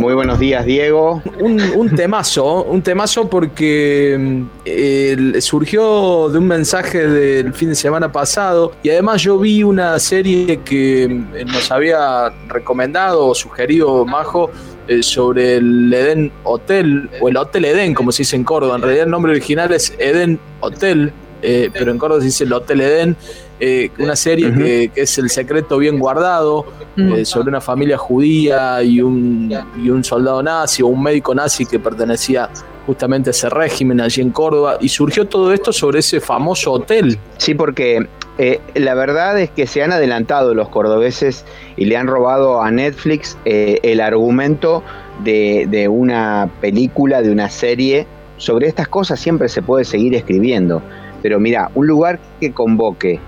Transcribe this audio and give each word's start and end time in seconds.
Muy 0.00 0.14
buenos 0.14 0.38
días, 0.38 0.64
Diego. 0.64 1.22
Un, 1.40 1.94
temazo, 1.94 2.64
un 2.64 2.80
temazo 2.80 3.28
porque 3.28 4.16
mm, 4.18 4.42
eh, 4.64 5.36
surgió 5.42 6.30
de 6.30 6.38
un 6.38 6.46
mensaje 6.46 7.06
del 7.06 7.52
fin 7.52 7.68
de 7.68 7.74
semana 7.74 8.10
pasado 8.10 8.72
y 8.82 8.88
además 8.88 9.20
yo 9.20 9.38
vi 9.38 9.62
una 9.62 9.98
serie 9.98 10.60
que 10.64 11.06
mm, 11.06 11.52
nos 11.52 11.70
había 11.70 12.30
recomendado 12.48 13.26
o 13.26 13.34
sugerido 13.34 14.06
Majo 14.06 14.50
eh, 14.88 15.02
sobre 15.02 15.56
el 15.56 15.92
Eden 15.92 16.32
Hotel 16.44 17.10
o 17.20 17.28
el 17.28 17.36
Hotel 17.36 17.66
Eden, 17.66 17.92
como 17.92 18.10
se 18.10 18.22
dice 18.22 18.36
en 18.36 18.44
Córdoba. 18.44 18.76
En 18.76 18.82
realidad 18.82 19.04
el 19.04 19.10
nombre 19.10 19.32
original 19.32 19.70
es 19.70 19.94
Eden 19.98 20.40
Hotel, 20.60 21.12
eh, 21.42 21.68
pero 21.74 21.90
en 21.90 21.98
Córdoba 21.98 22.22
se 22.22 22.26
dice 22.28 22.44
el 22.44 22.54
Hotel 22.54 22.80
Eden. 22.80 23.16
Eh, 23.60 23.90
una 23.98 24.16
serie 24.16 24.52
que, 24.52 24.90
que 24.94 25.02
es 25.02 25.18
El 25.18 25.30
secreto 25.30 25.78
bien 25.78 25.98
guardado, 25.98 26.64
eh, 26.96 27.24
sobre 27.24 27.50
una 27.50 27.60
familia 27.60 27.96
judía 27.98 28.82
y 28.82 29.00
un, 29.00 29.54
y 29.82 29.90
un 29.90 30.02
soldado 30.02 30.42
nazi 30.42 30.82
o 30.82 30.86
un 30.86 31.02
médico 31.02 31.34
nazi 31.34 31.66
que 31.66 31.78
pertenecía 31.78 32.48
justamente 32.86 33.30
a 33.30 33.32
ese 33.32 33.48
régimen 33.48 34.00
allí 34.00 34.22
en 34.22 34.30
Córdoba. 34.30 34.78
Y 34.80 34.88
surgió 34.88 35.26
todo 35.26 35.52
esto 35.52 35.72
sobre 35.72 36.00
ese 36.00 36.20
famoso 36.20 36.72
hotel. 36.72 37.18
Sí, 37.36 37.54
porque 37.54 38.06
eh, 38.38 38.60
la 38.74 38.94
verdad 38.94 39.38
es 39.38 39.50
que 39.50 39.66
se 39.66 39.82
han 39.82 39.92
adelantado 39.92 40.54
los 40.54 40.68
cordobeses 40.70 41.44
y 41.76 41.84
le 41.84 41.96
han 41.96 42.06
robado 42.06 42.62
a 42.62 42.70
Netflix 42.70 43.36
eh, 43.44 43.78
el 43.82 44.00
argumento 44.00 44.82
de, 45.22 45.66
de 45.70 45.88
una 45.88 46.50
película, 46.60 47.22
de 47.22 47.30
una 47.30 47.50
serie. 47.50 48.06
Sobre 48.38 48.66
estas 48.66 48.88
cosas 48.88 49.20
siempre 49.20 49.48
se 49.48 49.60
puede 49.60 49.84
seguir 49.84 50.14
escribiendo. 50.14 50.82
Pero 51.22 51.38
mira, 51.38 51.70
un 51.74 51.86
lugar 51.86 52.18
que 52.40 52.52
convoque 52.52 53.20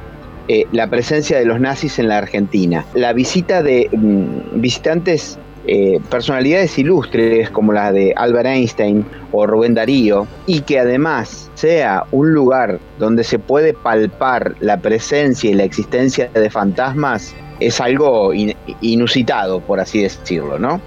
eh, 0.49 0.67
la 0.73 0.89
presencia 0.89 1.39
de 1.39 1.45
los 1.45 1.61
nazis 1.61 1.99
en 1.99 2.09
la 2.09 2.19
Argentina, 2.19 2.85
la 2.95 3.13
visita 3.13 3.63
de 3.63 3.89
mm, 3.93 4.61
visitantes, 4.61 5.39
eh, 5.67 6.01
personalidades 6.11 6.77
ilustres 6.79 7.49
como 7.51 7.73
la 7.73 7.93
de 7.93 8.13
Albert 8.17 8.47
Einstein 8.47 9.05
o 9.31 9.47
Rubén 9.47 9.75
Darío, 9.75 10.27
y 10.47 10.63
que 10.63 10.81
además 10.81 11.51
sea 11.55 12.05
un 12.11 12.33
lugar 12.33 12.81
donde 12.99 13.23
se 13.23 13.39
puede 13.39 13.73
palpar 13.73 14.55
la 14.61 14.79
presencia 14.79 15.51
y 15.51 15.55
la 15.55 15.65
existencia 15.65 16.29
de 16.35 16.51
fantasmas, 16.51 17.35
es 17.61 17.81
algo 17.81 18.35
in- 18.35 18.57
inusitado, 18.81 19.61
por 19.61 19.79
así 19.79 20.03
decirlo, 20.03 20.59
¿no? 20.59 20.81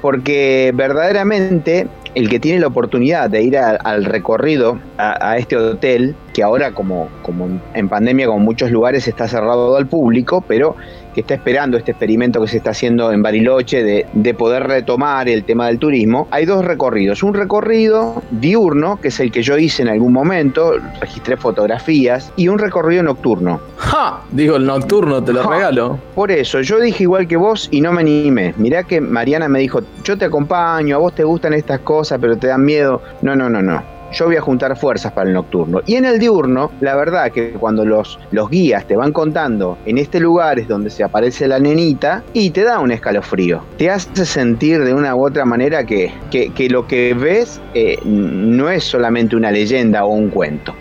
Porque 0.00 0.72
verdaderamente 0.74 1.86
el 2.16 2.30
que 2.30 2.40
tiene 2.40 2.60
la 2.60 2.68
oportunidad 2.68 3.28
de 3.28 3.42
ir 3.42 3.58
al 3.58 4.04
recorrido 4.06 4.80
a, 4.96 5.32
a 5.32 5.36
este 5.36 5.54
hotel, 5.54 6.16
que 6.32 6.42
ahora 6.42 6.72
como, 6.72 7.10
como 7.20 7.60
en 7.74 7.88
pandemia, 7.90 8.26
como 8.26 8.38
muchos 8.38 8.70
lugares, 8.70 9.06
está 9.06 9.28
cerrado 9.28 9.76
al 9.76 9.86
público, 9.86 10.42
pero 10.48 10.76
que 11.16 11.22
está 11.22 11.32
esperando 11.32 11.78
este 11.78 11.92
experimento 11.92 12.42
que 12.42 12.46
se 12.46 12.58
está 12.58 12.70
haciendo 12.72 13.10
en 13.10 13.22
Bariloche 13.22 13.82
de, 13.82 14.04
de 14.12 14.34
poder 14.34 14.64
retomar 14.64 15.30
el 15.30 15.44
tema 15.44 15.66
del 15.68 15.78
turismo, 15.78 16.28
hay 16.30 16.44
dos 16.44 16.62
recorridos. 16.62 17.22
Un 17.22 17.32
recorrido 17.32 18.22
diurno, 18.30 19.00
que 19.00 19.08
es 19.08 19.18
el 19.20 19.32
que 19.32 19.42
yo 19.42 19.56
hice 19.56 19.80
en 19.80 19.88
algún 19.88 20.12
momento, 20.12 20.74
registré 21.00 21.38
fotografías, 21.38 22.32
y 22.36 22.48
un 22.48 22.58
recorrido 22.58 23.02
nocturno. 23.02 23.60
¡Ja! 23.78 24.20
Digo, 24.30 24.56
el 24.56 24.66
nocturno, 24.66 25.24
te 25.24 25.32
lo 25.32 25.42
Ja. 25.42 25.50
regalo. 25.50 25.98
Por 26.14 26.30
eso, 26.30 26.60
yo 26.60 26.78
dije 26.80 27.04
igual 27.04 27.26
que 27.26 27.38
vos 27.38 27.68
y 27.72 27.80
no 27.80 27.92
me 27.92 28.02
animé. 28.02 28.52
Mirá 28.58 28.82
que 28.84 29.00
Mariana 29.00 29.48
me 29.48 29.60
dijo, 29.60 29.80
yo 30.04 30.18
te 30.18 30.26
acompaño, 30.26 30.96
a 30.96 30.98
vos 30.98 31.14
te 31.14 31.24
gustan 31.24 31.54
estas 31.54 31.80
cosas, 31.80 32.18
pero 32.20 32.36
te 32.36 32.48
dan 32.48 32.62
miedo. 32.62 33.00
No, 33.22 33.34
no, 33.34 33.48
no, 33.48 33.62
no. 33.62 33.95
Yo 34.12 34.26
voy 34.26 34.36
a 34.36 34.40
juntar 34.40 34.76
fuerzas 34.76 35.12
para 35.12 35.28
el 35.28 35.34
nocturno. 35.34 35.80
Y 35.86 35.96
en 35.96 36.04
el 36.04 36.18
diurno, 36.18 36.70
la 36.80 36.94
verdad 36.94 37.30
que 37.32 37.52
cuando 37.52 37.84
los, 37.84 38.18
los 38.30 38.50
guías 38.50 38.86
te 38.86 38.96
van 38.96 39.12
contando, 39.12 39.78
en 39.86 39.98
este 39.98 40.20
lugar 40.20 40.58
es 40.58 40.68
donde 40.68 40.90
se 40.90 41.04
aparece 41.04 41.48
la 41.48 41.58
nenita 41.58 42.22
y 42.32 42.50
te 42.50 42.62
da 42.62 42.78
un 42.78 42.92
escalofrío. 42.92 43.62
Te 43.78 43.90
hace 43.90 44.24
sentir 44.24 44.84
de 44.84 44.94
una 44.94 45.14
u 45.14 45.26
otra 45.26 45.44
manera 45.44 45.84
que, 45.84 46.12
que, 46.30 46.50
que 46.50 46.68
lo 46.68 46.86
que 46.86 47.14
ves 47.14 47.60
eh, 47.74 47.98
no 48.04 48.70
es 48.70 48.84
solamente 48.84 49.36
una 49.36 49.50
leyenda 49.50 50.04
o 50.04 50.08
un 50.08 50.30
cuento. 50.30 50.74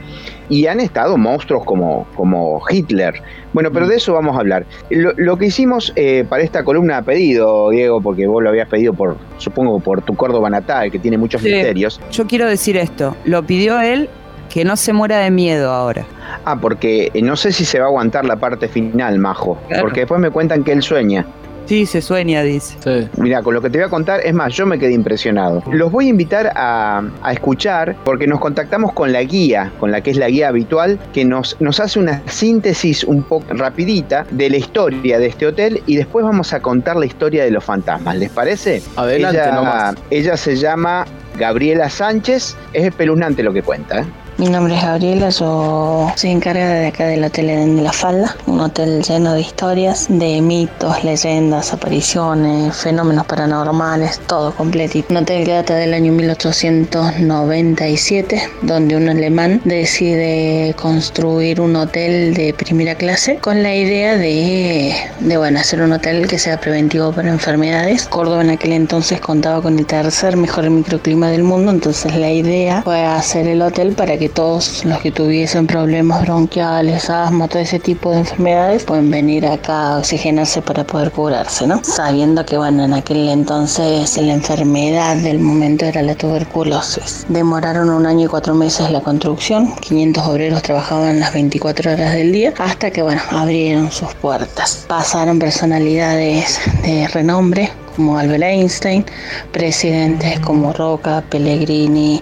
Y 0.50 0.68
han 0.68 0.80
estado 0.80 1.18
monstruos 1.18 1.64
como, 1.66 2.06
como 2.16 2.62
Hitler. 2.70 3.22
Bueno, 3.54 3.72
pero 3.72 3.88
de 3.88 3.96
eso 3.96 4.14
vamos 4.14 4.36
a 4.36 4.40
hablar. 4.40 4.66
Lo, 4.90 5.12
lo 5.18 5.38
que 5.38 5.48
hicimos 5.48 5.92
eh, 5.96 6.24
para 6.28 6.44
esta 6.44 6.64
columna 6.64 6.98
a 6.98 7.02
pedido, 7.02 7.70
Diego, 7.72 8.02
porque 8.02 8.28
vos 8.28 8.44
lo 8.44 8.50
habías 8.50 8.68
pedido 8.70 8.94
por, 8.94 9.18
supongo, 9.38 9.80
por 9.80 10.02
tu 10.02 10.16
Córdoba 10.16 10.50
natal, 10.50 10.92
que 10.92 11.00
tiene 11.00 11.18
muchos 11.18 11.42
Sí. 11.42 11.50
misterios. 11.52 12.00
Yo 12.12 12.28
quiero 12.28 12.48
decir 12.48 12.78
esto, 12.78 13.16
lo 13.26 13.44
pidió 13.44 13.80
él 13.82 14.10
que 14.50 14.64
no 14.64 14.76
se 14.78 14.94
muera 14.94 15.18
de 15.20 15.32
miedo 15.32 15.72
ahora. 15.72 16.06
Ah, 16.46 16.58
porque 16.62 17.10
eh, 17.14 17.22
no 17.22 17.36
sé 17.36 17.52
si 17.52 17.66
se 17.66 17.80
va 17.80 17.86
a 17.86 17.88
aguantar 17.90 18.24
la 18.26 18.36
parte 18.38 18.68
final, 18.68 19.18
Majo. 19.18 19.58
Claro. 19.68 19.84
Porque 19.84 20.02
después 20.02 20.22
me 20.22 20.30
cuentan 20.30 20.64
que 20.64 20.72
él 20.72 20.82
sueña. 20.84 21.26
Sí, 21.66 21.86
se 21.86 22.02
sueña, 22.02 22.44
dice. 22.44 22.78
Sí. 22.84 23.10
Mira, 23.18 23.42
con 23.42 23.54
lo 23.54 23.62
que 23.62 23.70
te 23.70 23.78
voy 23.78 23.88
a 23.88 23.90
contar, 23.90 24.22
es 24.24 24.34
más, 24.34 24.54
yo 24.54 24.66
me 24.66 24.78
quedé 24.80 24.94
impresionado. 24.94 25.64
Los 25.72 25.92
voy 25.92 26.08
a 26.08 26.10
invitar 26.10 26.52
a, 26.56 27.04
a 27.22 27.34
escuchar 27.34 27.96
porque 28.04 28.28
nos 28.28 28.40
contactamos 28.40 28.94
con 28.94 29.12
la 29.12 29.24
guía, 29.24 29.72
con 29.80 29.92
la 29.92 30.02
que 30.02 30.12
es 30.12 30.18
la 30.18 30.30
guía 30.30 30.50
habitual, 30.50 31.00
que 31.14 31.26
nos, 31.26 31.60
nos 31.60 31.80
hace 31.80 32.00
una 32.00 32.22
síntesis 32.28 33.04
un 33.04 33.24
poco 33.24 33.46
rapidita 33.50 34.26
de 34.32 34.50
la 34.50 34.58
historia 34.58 35.20
de 35.20 35.28
este 35.28 35.48
hotel 35.48 35.82
y 35.86 35.96
después 35.96 36.24
vamos 36.26 36.54
a 36.54 36.62
contar 36.62 36.96
la 36.96 37.06
historia 37.06 37.44
de 37.44 37.52
los 37.52 37.64
fantasmas. 37.64 38.18
¿Les 38.18 38.30
parece? 38.30 38.82
Adelante 38.96 39.38
ella, 39.38 39.52
nomás. 39.52 39.96
ella 40.10 40.38
se 40.38 40.56
llama 40.56 41.06
Gabriela 41.38 41.90
Sánchez, 41.90 42.56
es 42.74 42.86
espeluznante 42.86 43.44
lo 43.44 43.54
que 43.54 43.62
cuenta. 43.62 44.02
¿eh? 44.02 44.06
Mi 44.38 44.48
nombre 44.48 44.76
es 44.76 44.84
Gabriela, 44.84 45.30
yo 45.30 46.12
soy 46.18 46.32
encargada 46.32 46.74
de 46.74 46.88
acá 46.88 47.06
del 47.06 47.24
Hotel 47.24 47.52
Edén 47.52 47.78
de 47.78 47.84
la 47.84 47.94
Falda, 47.94 48.36
un 48.48 48.60
hotel 48.60 49.02
lleno 49.02 49.32
de 49.32 49.40
historias, 49.40 50.08
de 50.10 50.42
mitos, 50.42 51.06
leyendas, 51.06 51.72
apariciones, 51.72 52.76
fenómenos 52.76 53.26
paranormales, 53.28 54.20
todo 54.28 54.54
completito. 54.54 55.08
Un 55.12 55.18
hotel 55.20 55.46
que 55.46 55.54
data 55.54 55.76
del 55.76 55.94
año 55.94 56.12
1897, 56.12 58.42
donde 58.64 58.98
un 58.98 59.08
alemán 59.08 59.62
decide 59.64 60.76
construir 60.76 61.62
un 61.62 61.78
hotel 61.78 62.34
de 62.34 62.54
primera 62.54 62.96
clase 62.96 63.38
con 63.38 63.64
la 63.64 63.74
idea 63.74 64.18
de, 64.18 64.94
de 65.22 65.38
bueno, 65.38 65.62
hacer 65.62 65.82
un 65.82 65.94
hotel 65.94 66.28
que 66.28 66.40
sea 66.40 66.60
preventivo 66.60 67.14
para 67.14 67.30
enfermedades. 67.30 68.06
Córdoba 68.10 68.42
en 68.42 68.50
aquel 68.50 68.74
entonces 68.74 69.22
contaba 69.22 69.62
con 69.62 69.80
el 69.80 69.86
tercer 69.86 70.36
mejor 70.36 70.70
microclima 70.70 71.30
del 71.30 71.44
mundo, 71.44 71.72
entonces 71.72 72.14
la 72.18 72.32
idea 72.32 72.82
fue 72.82 73.02
hacer 73.02 73.48
el 73.48 73.62
hotel 73.62 73.94
para 73.94 74.18
que 74.18 74.25
todos 74.30 74.86
los 74.86 75.00
que 75.00 75.12
tuviesen 75.12 75.68
problemas 75.68 76.22
bronquiales, 76.24 77.10
asma, 77.10 77.48
todo 77.48 77.60
ese 77.62 77.80
tipo 77.80 78.12
de 78.12 78.20
enfermedades, 78.20 78.84
pueden 78.84 79.12
venir 79.12 79.46
acá 79.46 79.96
a 79.96 79.98
oxigenarse 80.00 80.62
para 80.62 80.84
poder 80.86 81.12
curarse, 81.12 81.68
¿no? 81.68 81.84
Sabiendo 81.84 82.46
que, 82.46 82.58
bueno, 82.58 82.84
en 82.84 82.94
aquel 82.94 83.30
entonces 83.30 84.18
la 84.18 84.34
enfermedad 84.34 85.16
del 85.18 85.40
momento 85.40 85.86
era 85.86 86.02
la 86.02 86.16
tuberculosis. 86.16 87.26
Demoraron 87.30 87.90
un 87.90 88.06
año 88.06 88.26
y 88.26 88.28
cuatro 88.28 88.54
meses 88.54 88.90
la 88.92 89.02
construcción, 89.02 89.76
500 89.76 90.28
obreros 90.28 90.62
trabajaban 90.62 91.20
las 91.20 91.34
24 91.34 91.94
horas 91.94 92.14
del 92.14 92.32
día, 92.32 92.54
hasta 92.58 92.92
que, 92.92 93.02
bueno, 93.02 93.22
abrieron 93.32 93.92
sus 93.92 94.14
puertas. 94.16 94.86
Pasaron 94.88 95.40
personalidades 95.40 96.60
de 96.84 97.08
renombre, 97.08 97.72
como 97.96 98.18
Albert 98.18 98.44
Einstein, 98.44 99.06
presidentes 99.52 100.40
como 100.42 100.74
Roca, 100.74 101.24
Pellegrini, 101.30 102.22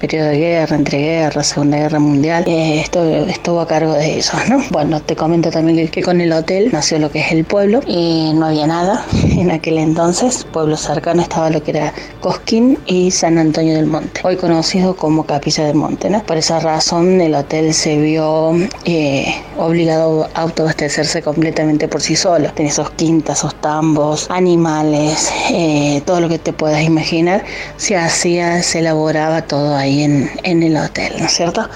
periodo 0.06 0.30
de 0.30 0.38
guerra, 0.38 0.76
entre 0.76 1.00
guerra, 1.00 1.44
Segunda 1.44 1.78
Guerra 1.78 1.98
Mundial, 1.98 2.44
eh, 2.46 2.80
esto 2.80 3.04
estuvo 3.26 3.60
a 3.60 3.68
cargo 3.68 3.94
de 3.94 4.18
ellos, 4.18 4.36
¿no? 4.48 4.62
Bueno, 4.70 5.02
te 5.02 5.16
comento 5.16 5.50
también 5.50 5.88
que, 5.88 6.04
con 6.04 6.22
el 6.22 6.32
hotel 6.32 6.70
nació 6.72 7.00
lo 7.00 7.10
que 7.10 7.22
es 7.22 7.32
el 7.32 7.44
pueblo, 7.44 7.82
y 7.88 8.32
no 8.36 8.46
había 8.46 8.68
nada 8.68 9.04
en 9.32 9.50
aquel 9.50 9.80
entonces, 9.80 10.46
pueblo 10.54 10.78
cercano 10.78 11.24
estaba 11.24 11.50
lo 11.50 11.64
que 11.64 11.72
era 11.72 11.92
Cosquín 12.22 12.78
y 12.86 13.10
San 13.10 13.40
Antonio 13.40 13.74
del 13.74 13.88
Monte, 13.88 14.22
hoy 14.24 14.36
conocido 14.36 14.96
como 14.96 15.26
Capilla 15.26 15.66
del 15.66 15.76
Monte, 15.76 16.08
¿no? 16.08 16.22
Por 16.24 16.38
esa 16.38 16.60
razón 16.60 17.20
el 17.20 17.34
hotel 17.34 17.74
se 17.74 17.98
vio 17.98 18.54
eh, 18.86 19.34
obligado 19.58 20.30
a 20.36 20.42
autoabastecerse 20.42 21.24
completamente 21.24 21.88
por 21.88 22.02
sí 22.02 22.16
solo, 22.16 22.52
tenía 22.54 22.72
sus 22.72 22.92
quintas, 22.92 23.40
sus 23.40 23.56
tambos, 23.56 24.28
animales, 24.30 25.32
eh, 25.52 26.04
todo 26.06 26.22
lo 26.22 26.30
que 26.30 26.38
te 26.38 26.54
puedas 26.54 26.84
imaginar, 26.84 27.44
se 27.78 27.96
hacía, 27.96 28.62
se 28.62 28.80
elaboraba 28.80 29.42
todo 29.42 29.76
ahí 29.76 29.95
en, 30.04 30.64
el 30.64 30.78
hotel, 30.78 31.14
¿no 31.20 31.26
es 31.26 31.32
cierto? 31.32 31.68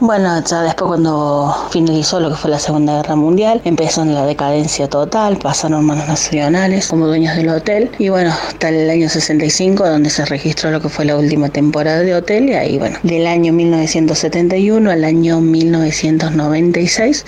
Bueno, 0.00 0.42
ya 0.44 0.62
después 0.62 0.88
cuando 0.88 1.54
finalizó 1.70 2.18
lo 2.20 2.28
que 2.28 2.34
fue 2.34 2.50
la 2.50 2.58
Segunda 2.58 2.96
Guerra 2.96 3.16
Mundial, 3.16 3.62
empezó 3.64 4.02
en 4.02 4.12
la 4.12 4.26
decadencia 4.26 4.88
total, 4.88 5.38
pasaron 5.38 5.84
manos 5.86 6.08
nacionales 6.08 6.88
como 6.88 7.06
dueños 7.06 7.36
del 7.36 7.48
hotel 7.48 7.90
y 7.98 8.08
bueno, 8.08 8.30
hasta 8.30 8.68
el 8.70 8.90
año 8.90 9.08
65 9.08 9.88
donde 9.88 10.10
se 10.10 10.24
registró 10.26 10.70
lo 10.72 10.80
que 10.80 10.88
fue 10.88 11.04
la 11.04 11.16
última 11.16 11.48
temporada 11.48 12.00
de 12.00 12.14
hotel 12.14 12.50
y 12.50 12.54
ahí 12.54 12.78
bueno, 12.78 12.98
del 13.02 13.26
año 13.26 13.52
1971 13.52 14.90
al 14.90 15.04
año 15.04 15.40
1996 15.40 17.24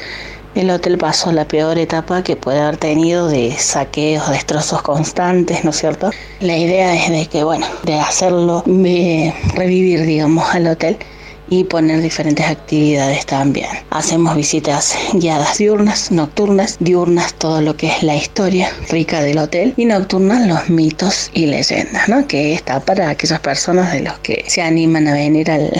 el 0.57 0.71
hotel 0.71 0.97
pasó 0.97 1.33
la 1.33 1.47
peor 1.47 1.79
etapa 1.79 2.23
que 2.23 2.35
puede 2.35 2.61
haber 2.61 2.79
tenido 2.79 3.29
de 3.29 3.53
saqueos, 3.59 4.31
destrozos 4.31 4.81
constantes, 4.81 5.65
¿no 5.65 5.71
es 5.71 5.77
cierto? 5.77 6.11
La 6.41 6.57
idea 6.57 6.95
es 6.95 7.11
de 7.11 7.27
que, 7.27 7.45
bueno, 7.45 7.67
de 7.85 7.95
hacerlo, 8.01 8.63
de 8.65 9.35
revivir, 9.55 10.07
digamos, 10.07 10.55
al 10.55 10.67
hotel 10.67 10.97
y 11.49 11.65
poner 11.65 12.01
diferentes 12.01 12.47
actividades 12.47 13.27
también. 13.27 13.69
Hacemos 13.91 14.37
visitas 14.37 14.97
guiadas 15.13 15.59
diurnas, 15.59 16.11
nocturnas, 16.11 16.77
diurnas 16.81 17.35
todo 17.35 17.61
lo 17.61 17.77
que 17.77 17.89
es 17.89 18.03
la 18.03 18.17
historia 18.17 18.69
rica 18.91 19.21
del 19.21 19.39
hotel 19.39 19.75
y 19.77 19.85
nocturnas 19.85 20.47
los 20.47 20.69
mitos 20.71 21.31
y 21.35 21.47
leyendas, 21.47 22.09
¿no? 22.09 22.27
Que 22.27 22.55
está 22.55 22.81
para 22.81 23.11
aquellas 23.11 23.41
personas 23.41 23.93
de 23.93 24.03
los 24.03 24.19
que 24.21 24.45
se 24.47 24.63
animan 24.63 25.09
a 25.09 25.15
venir 25.15 25.51
al, 25.51 25.71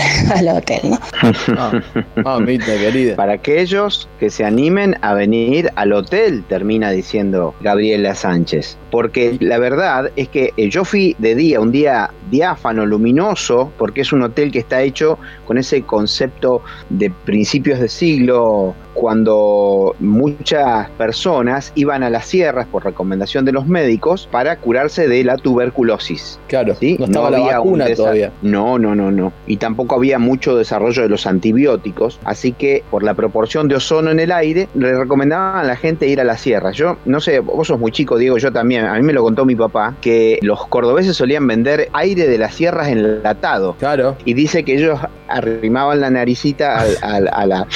hotel, 0.57 0.81
¿no? 0.83 0.99
Querida. 2.57 3.15
Para 3.15 3.33
aquellos 3.33 4.07
que 4.19 4.29
se 4.29 4.45
animen 4.45 4.95
a 5.01 5.13
venir 5.13 5.69
al 5.75 5.93
hotel, 5.93 6.43
termina 6.47 6.91
diciendo 6.91 7.53
Gabriela 7.61 8.15
Sánchez. 8.15 8.77
Porque 8.91 9.37
la 9.39 9.57
verdad 9.57 10.11
es 10.15 10.29
que 10.29 10.51
eh, 10.57 10.69
yo 10.69 10.85
fui 10.85 11.15
de 11.19 11.35
día, 11.35 11.59
un 11.59 11.71
día 11.71 12.11
diáfano, 12.29 12.85
luminoso, 12.85 13.71
porque 13.77 14.01
es 14.01 14.13
un 14.13 14.21
hotel 14.21 14.51
que 14.51 14.59
está 14.59 14.81
hecho 14.81 15.17
con 15.45 15.56
ese 15.57 15.81
concepto 15.83 16.61
de 16.89 17.09
principios 17.25 17.79
de 17.79 17.89
siglo, 17.89 18.75
cuando 18.97 19.95
muchas 19.99 20.89
personas 20.91 21.71
iban 21.75 22.01
a 22.01 22.09
las 22.09 22.25
sierras 22.25 22.65
por 22.65 22.83
recomendación 22.83 23.45
de 23.45 23.51
los 23.51 23.67
médicos 23.67 24.27
para 24.31 24.55
curarse 24.57 25.07
de 25.07 25.23
la 25.23 25.37
tuberculosis. 25.37 26.39
Claro, 26.47 26.73
¿sí? 26.73 26.97
no 26.97 27.05
estaba 27.05 27.29
la 27.29 27.39
vacuna 27.39 27.85
todavía. 27.95 28.31
No, 28.41 28.79
no, 28.79 28.95
no, 28.95 29.11
no. 29.11 29.31
Y 29.45 29.57
tampoco 29.57 29.95
había 29.95 30.17
mucho 30.17 30.57
desarrollo 30.57 31.03
de 31.03 31.09
los 31.09 31.27
antibióticos, 31.27 32.19
así 32.23 32.53
que 32.53 32.83
por 32.89 33.03
la 33.03 33.13
proporción 33.13 33.67
de 33.67 33.75
ozono 33.75 34.09
en 34.09 34.19
el 34.19 34.31
aire, 34.31 34.67
le 34.73 34.97
recomendaban 34.97 35.59
a 35.59 35.63
la 35.63 35.75
gente 35.75 36.07
ir 36.07 36.19
a 36.19 36.23
las 36.23 36.41
sierras. 36.41 36.75
Yo, 36.75 36.97
no 37.05 37.19
sé, 37.19 37.39
vos 37.39 37.67
sos 37.67 37.79
muy 37.79 37.91
chico, 37.91 38.17
Diego, 38.17 38.39
yo 38.39 38.51
también, 38.51 38.85
a 38.85 38.95
mí 38.95 39.03
me 39.03 39.13
lo 39.13 39.21
contó 39.21 39.45
mi 39.45 39.55
papá, 39.55 39.93
que 40.01 40.39
los 40.41 40.65
cordobeses 40.67 41.15
solían 41.15 41.45
vender 41.45 41.89
aire 41.93 42.27
de 42.27 42.37
las 42.39 42.55
sierras 42.55 42.87
enlatado. 42.87 43.75
Claro. 43.77 44.17
Y 44.25 44.33
dice 44.33 44.63
que 44.63 44.73
ellos 44.73 44.99
arrimaban 45.27 46.01
la 46.01 46.09
naricita 46.09 46.83
a, 47.01 47.19
la, 47.19 47.67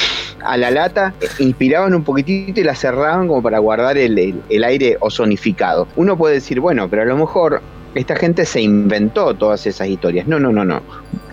a 0.44 0.58
la 0.58 0.72
lata, 0.72 1.14
inspiraban 1.40 1.94
un 1.94 2.04
poquitito 2.04 2.60
y 2.60 2.64
la 2.64 2.76
cerraban 2.76 3.28
como 3.28 3.42
para 3.42 3.60
guardar 3.60 3.98
el, 3.98 4.42
el 4.50 4.64
aire 4.64 4.98
ozonificado. 5.00 5.88
Uno 5.96 6.18
puede 6.18 6.36
decir, 6.36 6.60
bueno, 6.60 6.90
pero 6.90 7.04
a 7.04 7.06
lo 7.06 7.18
mejor 7.18 7.62
esta 7.96 8.16
gente 8.16 8.46
se 8.46 8.62
inventó 8.62 9.34
todas 9.34 9.66
esas 9.68 9.88
historias. 9.88 10.28
No, 10.28 10.40
no, 10.40 10.52
no, 10.52 10.64
no. 10.64 10.82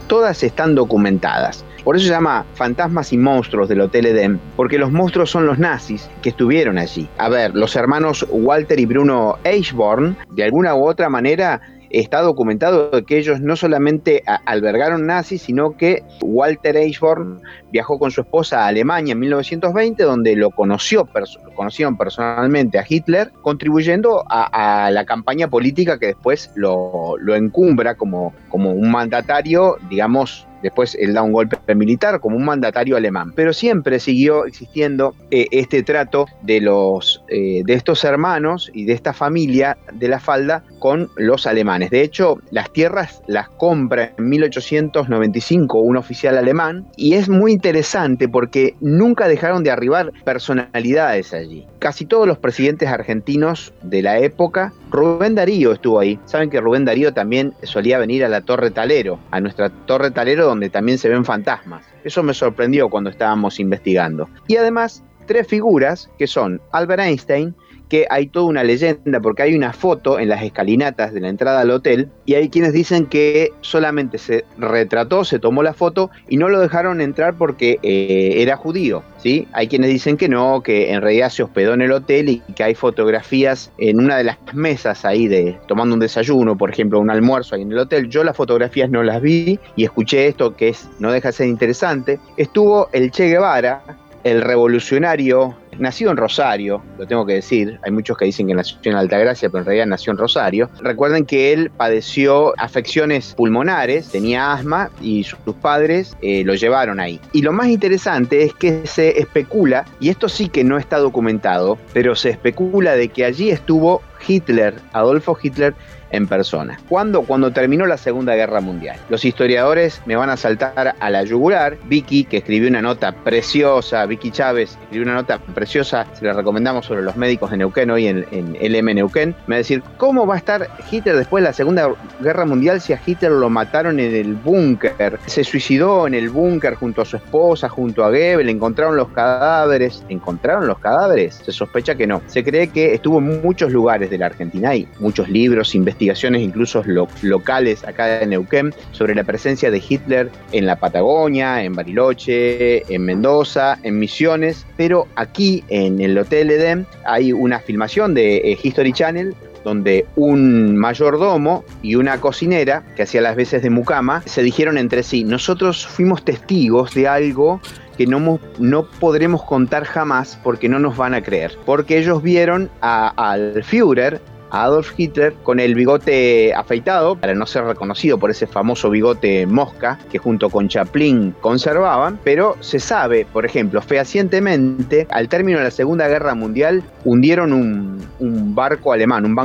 Todas 0.06 0.42
están 0.42 0.74
documentadas. 0.74 1.64
Por 1.84 1.96
eso 1.96 2.06
se 2.06 2.10
llama 2.10 2.44
Fantasmas 2.54 3.12
y 3.12 3.18
Monstruos 3.18 3.68
del 3.68 3.80
Hotel 3.80 4.06
Eden, 4.06 4.40
porque 4.56 4.78
los 4.78 4.90
monstruos 4.90 5.30
son 5.30 5.46
los 5.46 5.58
nazis 5.58 6.10
que 6.22 6.30
estuvieron 6.30 6.76
allí. 6.76 7.08
A 7.16 7.28
ver, 7.28 7.54
los 7.54 7.76
hermanos 7.76 8.26
Walter 8.28 8.78
y 8.78 8.86
Bruno 8.86 9.38
Eichborn, 9.44 10.16
de 10.30 10.44
alguna 10.44 10.74
u 10.74 10.86
otra 10.86 11.08
manera, 11.08 11.60
está 11.90 12.20
documentado 12.20 13.04
que 13.04 13.18
ellos 13.18 13.40
no 13.40 13.56
solamente 13.56 14.22
albergaron 14.46 15.06
nazis, 15.06 15.42
sino 15.42 15.76
que 15.76 16.02
Walter 16.22 16.76
Eichborn 16.76 17.40
viajó 17.70 17.98
con 17.98 18.10
su 18.10 18.22
esposa 18.22 18.64
a 18.64 18.68
Alemania 18.68 19.12
en 19.12 19.20
1920, 19.20 20.02
donde 20.02 20.36
lo 20.36 20.50
conoció, 20.50 21.08
conocieron 21.54 21.96
personalmente 21.96 22.78
a 22.78 22.84
Hitler, 22.88 23.32
contribuyendo 23.42 24.24
a, 24.28 24.90
la 24.90 25.04
campaña 25.04 25.48
política 25.48 25.98
que 25.98 26.06
después 26.06 26.50
lo, 26.54 27.16
lo 27.18 27.34
encumbra 27.34 27.94
como, 27.94 28.32
como 28.48 28.72
un 28.72 28.90
mandatario, 28.90 29.76
digamos, 29.88 30.47
Después 30.62 30.96
él 31.00 31.14
da 31.14 31.22
un 31.22 31.32
golpe 31.32 31.74
militar 31.74 32.20
como 32.20 32.36
un 32.36 32.44
mandatario 32.44 32.96
alemán. 32.96 33.32
Pero 33.34 33.52
siempre 33.52 34.00
siguió 34.00 34.46
existiendo 34.46 35.14
eh, 35.30 35.46
este 35.50 35.82
trato 35.82 36.26
de, 36.42 36.60
los, 36.60 37.22
eh, 37.28 37.62
de 37.64 37.74
estos 37.74 38.04
hermanos 38.04 38.70
y 38.74 38.84
de 38.84 38.92
esta 38.92 39.12
familia 39.12 39.76
de 39.92 40.08
la 40.08 40.20
falda 40.20 40.64
con 40.78 41.08
los 41.16 41.46
alemanes. 41.46 41.90
De 41.90 42.02
hecho, 42.02 42.38
las 42.50 42.72
tierras 42.72 43.22
las 43.26 43.48
compra 43.48 44.12
en 44.16 44.28
1895 44.28 45.78
un 45.80 45.96
oficial 45.96 46.38
alemán 46.38 46.86
y 46.96 47.14
es 47.14 47.28
muy 47.28 47.52
interesante 47.52 48.28
porque 48.28 48.74
nunca 48.80 49.28
dejaron 49.28 49.64
de 49.64 49.70
arribar 49.70 50.12
personalidades 50.24 51.32
allí. 51.32 51.66
Casi 51.78 52.04
todos 52.04 52.26
los 52.26 52.38
presidentes 52.38 52.88
argentinos 52.88 53.72
de 53.82 54.02
la 54.02 54.18
época, 54.18 54.72
Rubén 54.90 55.34
Darío 55.34 55.72
estuvo 55.72 56.00
ahí. 56.00 56.18
Saben 56.24 56.50
que 56.50 56.60
Rubén 56.60 56.84
Darío 56.84 57.12
también 57.12 57.54
solía 57.62 57.98
venir 57.98 58.24
a 58.24 58.28
la 58.28 58.40
Torre 58.40 58.70
Talero, 58.70 59.18
a 59.30 59.40
nuestra 59.40 59.68
Torre 59.70 60.10
Talero 60.10 60.46
donde 60.46 60.70
también 60.70 60.98
se 60.98 61.08
ven 61.08 61.24
fantasmas. 61.24 61.84
Eso 62.04 62.22
me 62.22 62.34
sorprendió 62.34 62.88
cuando 62.88 63.10
estábamos 63.10 63.60
investigando. 63.60 64.28
Y 64.46 64.56
además, 64.56 65.02
tres 65.26 65.46
figuras 65.46 66.10
que 66.18 66.26
son 66.26 66.60
Albert 66.72 67.02
Einstein, 67.02 67.54
que 67.88 68.06
hay 68.10 68.26
toda 68.26 68.46
una 68.46 68.64
leyenda 68.64 69.20
porque 69.20 69.42
hay 69.42 69.54
una 69.54 69.72
foto 69.72 70.18
en 70.18 70.28
las 70.28 70.42
escalinatas 70.42 71.12
de 71.12 71.20
la 71.20 71.28
entrada 71.28 71.60
al 71.60 71.70
hotel 71.70 72.08
y 72.26 72.34
hay 72.34 72.48
quienes 72.48 72.72
dicen 72.72 73.06
que 73.06 73.52
solamente 73.60 74.18
se 74.18 74.44
retrató, 74.58 75.24
se 75.24 75.38
tomó 75.38 75.62
la 75.62 75.74
foto 75.74 76.10
y 76.28 76.36
no 76.36 76.48
lo 76.48 76.60
dejaron 76.60 77.00
entrar 77.00 77.34
porque 77.34 77.78
eh, 77.82 78.34
era 78.36 78.56
judío. 78.56 79.02
¿sí? 79.18 79.48
Hay 79.52 79.68
quienes 79.68 79.90
dicen 79.90 80.16
que 80.16 80.28
no, 80.28 80.62
que 80.62 80.92
en 80.92 81.02
realidad 81.02 81.30
se 81.30 81.42
hospedó 81.42 81.74
en 81.74 81.82
el 81.82 81.92
hotel 81.92 82.28
y 82.28 82.38
que 82.54 82.64
hay 82.64 82.74
fotografías 82.74 83.72
en 83.78 84.00
una 84.00 84.16
de 84.16 84.24
las 84.24 84.38
mesas 84.54 85.04
ahí 85.04 85.28
de 85.28 85.58
tomando 85.66 85.94
un 85.94 86.00
desayuno, 86.00 86.56
por 86.56 86.70
ejemplo, 86.70 87.00
un 87.00 87.10
almuerzo 87.10 87.54
ahí 87.54 87.62
en 87.62 87.72
el 87.72 87.78
hotel. 87.78 88.08
Yo 88.08 88.24
las 88.24 88.36
fotografías 88.36 88.90
no 88.90 89.02
las 89.02 89.20
vi 89.20 89.58
y 89.76 89.84
escuché 89.84 90.26
esto 90.26 90.54
que 90.54 90.68
es 90.68 90.88
no 90.98 91.12
deja 91.12 91.28
de 91.28 91.32
ser 91.32 91.48
interesante. 91.48 92.18
Estuvo 92.36 92.88
el 92.92 93.10
Che 93.10 93.28
Guevara, 93.28 93.82
el 94.24 94.42
revolucionario 94.42 95.56
nació 95.78 96.10
en 96.10 96.16
Rosario, 96.16 96.82
lo 96.98 97.06
tengo 97.06 97.24
que 97.26 97.34
decir, 97.34 97.78
hay 97.82 97.90
muchos 97.90 98.16
que 98.16 98.24
dicen 98.24 98.46
que 98.46 98.54
nació 98.54 98.78
en 98.84 98.94
Altagracia, 98.94 99.48
pero 99.48 99.60
en 99.60 99.66
realidad 99.66 99.86
nació 99.86 100.12
en 100.12 100.18
Rosario. 100.18 100.70
Recuerden 100.80 101.24
que 101.24 101.52
él 101.52 101.70
padeció 101.70 102.54
afecciones 102.58 103.34
pulmonares, 103.34 104.08
tenía 104.08 104.52
asma 104.52 104.90
y 105.00 105.24
sus 105.24 105.38
padres 105.60 106.16
eh, 106.22 106.44
lo 106.44 106.54
llevaron 106.54 107.00
ahí. 107.00 107.20
Y 107.32 107.42
lo 107.42 107.52
más 107.52 107.68
interesante 107.68 108.42
es 108.42 108.54
que 108.54 108.86
se 108.86 109.18
especula, 109.20 109.84
y 110.00 110.08
esto 110.08 110.28
sí 110.28 110.48
que 110.48 110.64
no 110.64 110.78
está 110.78 110.98
documentado, 110.98 111.78
pero 111.92 112.14
se 112.14 112.30
especula 112.30 112.94
de 112.94 113.08
que 113.08 113.24
allí 113.24 113.50
estuvo 113.50 114.02
Hitler, 114.26 114.74
Adolfo 114.92 115.36
Hitler, 115.40 115.74
en 116.10 116.26
persona. 116.26 116.78
¿Cuándo? 116.88 117.22
Cuando 117.22 117.50
terminó 117.50 117.86
la 117.86 117.96
Segunda 117.96 118.34
Guerra 118.34 118.60
Mundial. 118.60 118.98
Los 119.08 119.24
historiadores 119.24 120.02
me 120.06 120.16
van 120.16 120.30
a 120.30 120.36
saltar 120.36 120.94
a 120.98 121.10
la 121.10 121.22
yugular. 121.24 121.78
Vicky, 121.84 122.24
que 122.24 122.38
escribió 122.38 122.68
una 122.68 122.82
nota 122.82 123.12
preciosa, 123.12 124.06
Vicky 124.06 124.30
Chávez 124.30 124.78
escribió 124.82 125.04
una 125.04 125.14
nota 125.14 125.38
preciosa, 125.38 126.06
se 126.14 126.24
la 126.24 126.32
recomendamos 126.32 126.86
sobre 126.86 127.02
los 127.02 127.16
médicos 127.16 127.50
de 127.50 127.58
Neuquén 127.58 127.90
hoy 127.90 128.06
en, 128.06 128.26
en 128.30 128.54
LM 128.60 128.94
Neuquén, 128.94 129.34
me 129.46 129.54
va 129.54 129.56
a 129.56 129.58
decir, 129.58 129.82
¿cómo 129.96 130.26
va 130.26 130.34
a 130.34 130.38
estar 130.38 130.68
Hitler 130.90 131.16
después 131.16 131.42
de 131.42 131.48
la 131.48 131.52
Segunda 131.52 131.88
Guerra 132.20 132.44
Mundial 132.46 132.80
si 132.80 132.92
a 132.92 133.00
Hitler 133.04 133.32
lo 133.32 133.50
mataron 133.50 134.00
en 134.00 134.14
el 134.14 134.34
búnker? 134.34 135.18
Se 135.26 135.44
suicidó 135.44 136.06
en 136.06 136.14
el 136.14 136.30
búnker 136.30 136.74
junto 136.74 137.02
a 137.02 137.04
su 137.04 137.16
esposa, 137.16 137.68
junto 137.68 138.04
a 138.04 138.08
Goebbels, 138.08 138.50
encontraron 138.50 138.96
los 138.96 139.08
cadáveres. 139.08 140.04
¿Encontraron 140.08 140.66
los 140.66 140.78
cadáveres? 140.78 141.40
Se 141.44 141.52
sospecha 141.52 141.94
que 141.94 142.06
no. 142.06 142.22
Se 142.26 142.42
cree 142.42 142.68
que 142.68 142.94
estuvo 142.94 143.18
en 143.18 143.42
muchos 143.42 143.72
lugares 143.72 144.10
de 144.10 144.18
la 144.18 144.26
Argentina. 144.26 144.70
Hay 144.70 144.88
muchos 144.98 145.28
libros, 145.28 145.74
investigaciones 145.74 145.97
investigaciones 145.98 146.42
incluso 146.42 146.84
locales 147.22 147.84
acá 147.84 148.22
en 148.22 148.30
Neuquén 148.30 148.72
sobre 148.92 149.16
la 149.16 149.24
presencia 149.24 149.70
de 149.70 149.82
Hitler 149.86 150.30
en 150.52 150.64
la 150.64 150.76
Patagonia, 150.76 151.64
en 151.64 151.74
Bariloche, 151.74 152.82
en 152.92 153.04
Mendoza, 153.04 153.78
en 153.82 153.98
Misiones, 153.98 154.64
pero 154.76 155.08
aquí 155.16 155.64
en 155.68 156.00
el 156.00 156.16
Hotel 156.16 156.50
Edén 156.52 156.86
hay 157.04 157.32
una 157.32 157.58
filmación 157.58 158.14
de 158.14 158.36
eh, 158.36 158.58
History 158.62 158.92
Channel 158.92 159.34
donde 159.64 160.06
un 160.14 160.76
mayordomo 160.76 161.64
y 161.82 161.96
una 161.96 162.20
cocinera, 162.20 162.84
que 162.94 163.02
hacía 163.02 163.20
las 163.20 163.34
veces 163.34 163.60
de 163.62 163.70
mucama, 163.70 164.22
se 164.24 164.42
dijeron 164.42 164.78
entre 164.78 165.02
sí, 165.02 165.24
nosotros 165.24 165.84
fuimos 165.84 166.24
testigos 166.24 166.94
de 166.94 167.08
algo 167.08 167.60
que 167.98 168.06
no, 168.06 168.38
no 168.60 168.86
podremos 169.00 169.42
contar 169.42 169.84
jamás 169.84 170.38
porque 170.44 170.68
no 170.68 170.78
nos 170.78 170.96
van 170.96 171.12
a 171.14 171.22
creer, 171.22 171.58
porque 171.66 171.98
ellos 171.98 172.22
vieron 172.22 172.70
al 172.80 173.64
Führer 173.64 174.20
Adolf 174.50 174.92
Hitler 174.96 175.34
con 175.42 175.60
el 175.60 175.74
bigote 175.74 176.54
afeitado 176.54 177.16
para 177.16 177.34
no 177.34 177.46
ser 177.46 177.64
reconocido 177.64 178.18
por 178.18 178.30
ese 178.30 178.46
famoso 178.46 178.90
bigote 178.90 179.46
mosca 179.46 179.98
que 180.10 180.18
junto 180.18 180.50
con 180.50 180.68
Chaplin 180.68 181.34
conservaban, 181.40 182.18
pero 182.24 182.56
se 182.60 182.80
sabe, 182.80 183.26
por 183.32 183.44
ejemplo, 183.44 183.82
fehacientemente, 183.82 185.06
al 185.10 185.28
término 185.28 185.58
de 185.58 185.64
la 185.64 185.70
Segunda 185.70 186.08
Guerra 186.08 186.34
Mundial 186.34 186.82
hundieron 187.04 187.52
un, 187.52 188.54
barco 188.54 188.92
alemán, 188.92 189.24
un, 189.24 189.36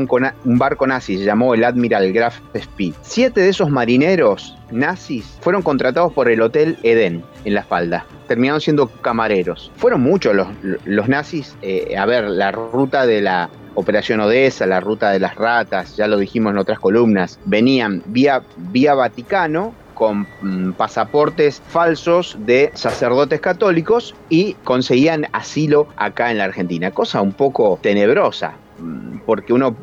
un 0.45 0.57
barco 0.57 0.87
nazi, 0.87 1.17
se 1.17 1.25
llamó 1.25 1.53
el 1.53 1.63
Admiral 1.63 2.11
Graf 2.13 2.39
Spee. 2.55 2.93
Siete 3.01 3.41
de 3.41 3.49
esos 3.49 3.69
marineros 3.69 4.55
nazis 4.71 5.37
fueron 5.41 5.61
contratados 5.61 6.11
por 6.13 6.29
el 6.29 6.41
Hotel 6.41 6.77
Eden 6.83 7.23
en 7.45 7.53
la 7.53 7.63
falda. 7.63 8.05
Terminaron 8.27 8.61
siendo 8.61 8.87
camareros. 8.87 9.71
Fueron 9.75 10.01
muchos 10.01 10.35
los, 10.35 10.47
los 10.85 11.07
nazis 11.07 11.55
eh, 11.61 11.95
a 11.97 12.05
ver 12.05 12.25
la 12.25 12.51
ruta 12.51 13.05
de 13.05 13.21
la 13.21 13.49
Operación 13.75 14.19
Odessa, 14.19 14.65
la 14.65 14.79
ruta 14.79 15.11
de 15.11 15.19
las 15.19 15.35
ratas, 15.35 15.95
ya 15.95 16.07
lo 16.07 16.17
dijimos 16.17 16.51
en 16.51 16.59
otras 16.59 16.79
columnas, 16.79 17.39
venían 17.45 18.03
vía, 18.05 18.43
vía 18.57 18.93
Vaticano 18.93 19.73
con 19.93 20.27
mm, 20.41 20.73
pasaportes 20.73 21.61
falsos 21.67 22.35
de 22.39 22.71
sacerdotes 22.73 23.39
católicos 23.39 24.15
y 24.29 24.53
conseguían 24.63 25.27
asilo 25.31 25.87
acá 25.95 26.31
en 26.31 26.39
la 26.39 26.45
Argentina. 26.45 26.91
Cosa 26.91 27.21
un 27.21 27.33
poco 27.33 27.79
tenebrosa, 27.81 28.53
mm, 28.79 29.19
porque 29.25 29.53
uno 29.53 29.75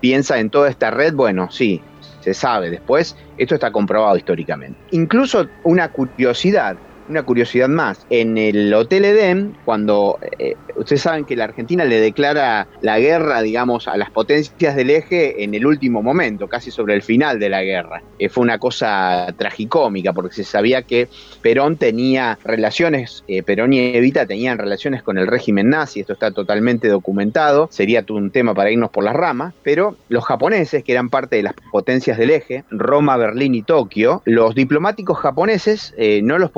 piensa 0.00 0.38
en 0.38 0.50
toda 0.50 0.68
esta 0.68 0.90
red, 0.90 1.14
bueno, 1.14 1.50
sí, 1.50 1.82
se 2.20 2.34
sabe 2.34 2.70
después, 2.70 3.16
esto 3.38 3.54
está 3.54 3.72
comprobado 3.72 4.16
históricamente. 4.16 4.78
Incluso 4.90 5.46
una 5.64 5.88
curiosidad, 5.88 6.76
una 7.10 7.24
curiosidad 7.24 7.68
más. 7.68 8.06
En 8.08 8.38
el 8.38 8.72
Hotel 8.72 9.04
Edén, 9.04 9.56
cuando 9.64 10.18
eh, 10.38 10.54
ustedes 10.76 11.02
saben 11.02 11.24
que 11.24 11.36
la 11.36 11.44
Argentina 11.44 11.84
le 11.84 12.00
declara 12.00 12.68
la 12.80 12.98
guerra, 12.98 13.42
digamos, 13.42 13.88
a 13.88 13.96
las 13.96 14.10
potencias 14.10 14.76
del 14.76 14.90
eje 14.90 15.42
en 15.42 15.54
el 15.54 15.66
último 15.66 16.02
momento, 16.02 16.48
casi 16.48 16.70
sobre 16.70 16.94
el 16.94 17.02
final 17.02 17.38
de 17.38 17.48
la 17.48 17.62
guerra. 17.62 18.02
Eh, 18.18 18.28
fue 18.28 18.42
una 18.42 18.58
cosa 18.58 19.34
tragicómica, 19.36 20.12
porque 20.12 20.34
se 20.34 20.44
sabía 20.44 20.82
que 20.82 21.08
Perón 21.42 21.76
tenía 21.76 22.38
relaciones, 22.44 23.24
eh, 23.28 23.42
Perón 23.42 23.72
y 23.72 23.80
Evita 23.80 24.26
tenían 24.26 24.58
relaciones 24.58 25.02
con 25.02 25.18
el 25.18 25.26
régimen 25.26 25.70
nazi, 25.70 26.00
esto 26.00 26.12
está 26.12 26.30
totalmente 26.30 26.88
documentado, 26.88 27.68
sería 27.70 28.04
un 28.10 28.30
tema 28.30 28.54
para 28.54 28.70
irnos 28.70 28.90
por 28.90 29.04
las 29.04 29.14
ramas, 29.14 29.54
pero 29.62 29.96
los 30.08 30.24
japoneses, 30.24 30.82
que 30.82 30.92
eran 30.92 31.10
parte 31.10 31.36
de 31.36 31.42
las 31.42 31.54
potencias 31.70 32.18
del 32.18 32.30
eje, 32.30 32.64
Roma, 32.70 33.16
Berlín 33.16 33.54
y 33.54 33.62
Tokio, 33.62 34.22
los 34.24 34.54
diplomáticos 34.54 35.18
japoneses 35.18 35.94
no 36.22 36.38
los 36.38 36.50